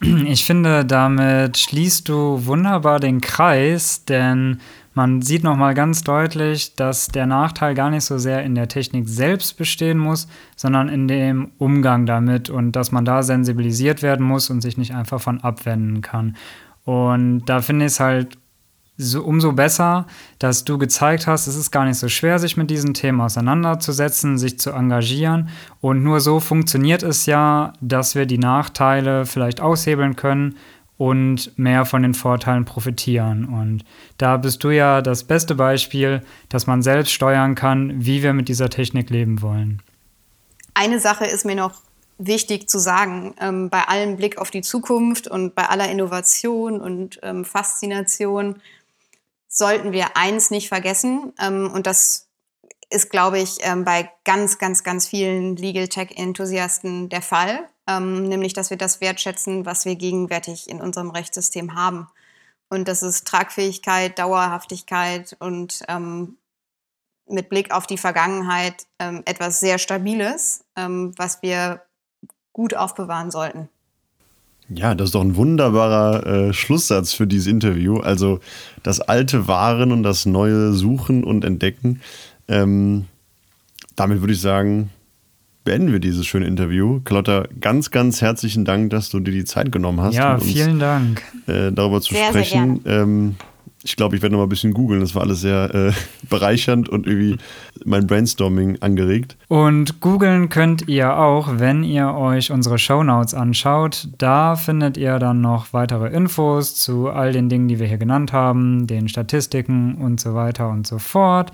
[0.00, 4.60] Ich finde, damit schließt du wunderbar den Kreis, denn
[4.96, 9.06] man sieht nochmal ganz deutlich, dass der Nachteil gar nicht so sehr in der Technik
[9.06, 10.26] selbst bestehen muss,
[10.56, 14.94] sondern in dem Umgang damit und dass man da sensibilisiert werden muss und sich nicht
[14.94, 16.34] einfach von abwenden kann.
[16.86, 18.38] Und da finde ich es halt
[18.96, 20.06] so, umso besser,
[20.38, 24.38] dass du gezeigt hast, es ist gar nicht so schwer, sich mit diesen Themen auseinanderzusetzen,
[24.38, 25.50] sich zu engagieren.
[25.82, 30.54] Und nur so funktioniert es ja, dass wir die Nachteile vielleicht aushebeln können
[30.98, 33.44] und mehr von den Vorteilen profitieren.
[33.44, 33.84] Und
[34.18, 38.48] da bist du ja das beste Beispiel, dass man selbst steuern kann, wie wir mit
[38.48, 39.82] dieser Technik leben wollen.
[40.74, 41.74] Eine Sache ist mir noch
[42.18, 47.18] wichtig zu sagen, ähm, bei allem Blick auf die Zukunft und bei aller Innovation und
[47.22, 48.56] ähm, Faszination
[49.48, 52.28] sollten wir eins nicht vergessen, ähm, und das
[52.90, 58.52] ist, glaube ich, ähm, bei ganz, ganz, ganz vielen Legal Tech-Enthusiasten der Fall, ähm, nämlich
[58.52, 62.08] dass wir das wertschätzen, was wir gegenwärtig in unserem Rechtssystem haben.
[62.68, 66.36] Und das ist Tragfähigkeit, Dauerhaftigkeit und ähm,
[67.28, 71.82] mit Blick auf die Vergangenheit ähm, etwas sehr Stabiles, ähm, was wir
[72.52, 73.68] gut aufbewahren sollten.
[74.68, 77.98] Ja, das ist doch ein wunderbarer äh, Schlusssatz für dieses Interview.
[77.98, 78.40] Also
[78.82, 82.00] das alte Wahren und das neue Suchen und Entdecken.
[82.48, 83.06] Ähm,
[83.94, 84.90] damit würde ich sagen,
[85.66, 87.00] beenden wir dieses schöne Interview.
[87.04, 90.14] Carlotta, ganz, ganz herzlichen Dank, dass du dir die Zeit genommen hast.
[90.14, 91.22] Ja, vielen uns, Dank.
[91.46, 92.80] Äh, darüber zu sehr, sprechen.
[92.84, 93.34] Sehr ähm,
[93.82, 95.00] ich glaube, ich werde noch mal ein bisschen googeln.
[95.00, 95.92] Das war alles sehr äh,
[96.30, 97.36] bereichernd und irgendwie
[97.84, 99.36] mein Brainstorming angeregt.
[99.48, 104.08] Und googeln könnt ihr auch, wenn ihr euch unsere Shownotes anschaut.
[104.18, 108.32] Da findet ihr dann noch weitere Infos zu all den Dingen, die wir hier genannt
[108.32, 111.50] haben, den Statistiken und so weiter und so fort.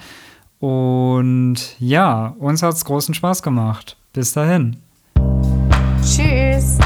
[0.59, 3.97] Und ja, uns hat es großen Spaß gemacht.
[4.13, 4.77] Bis dahin.
[6.03, 6.79] Tschüss.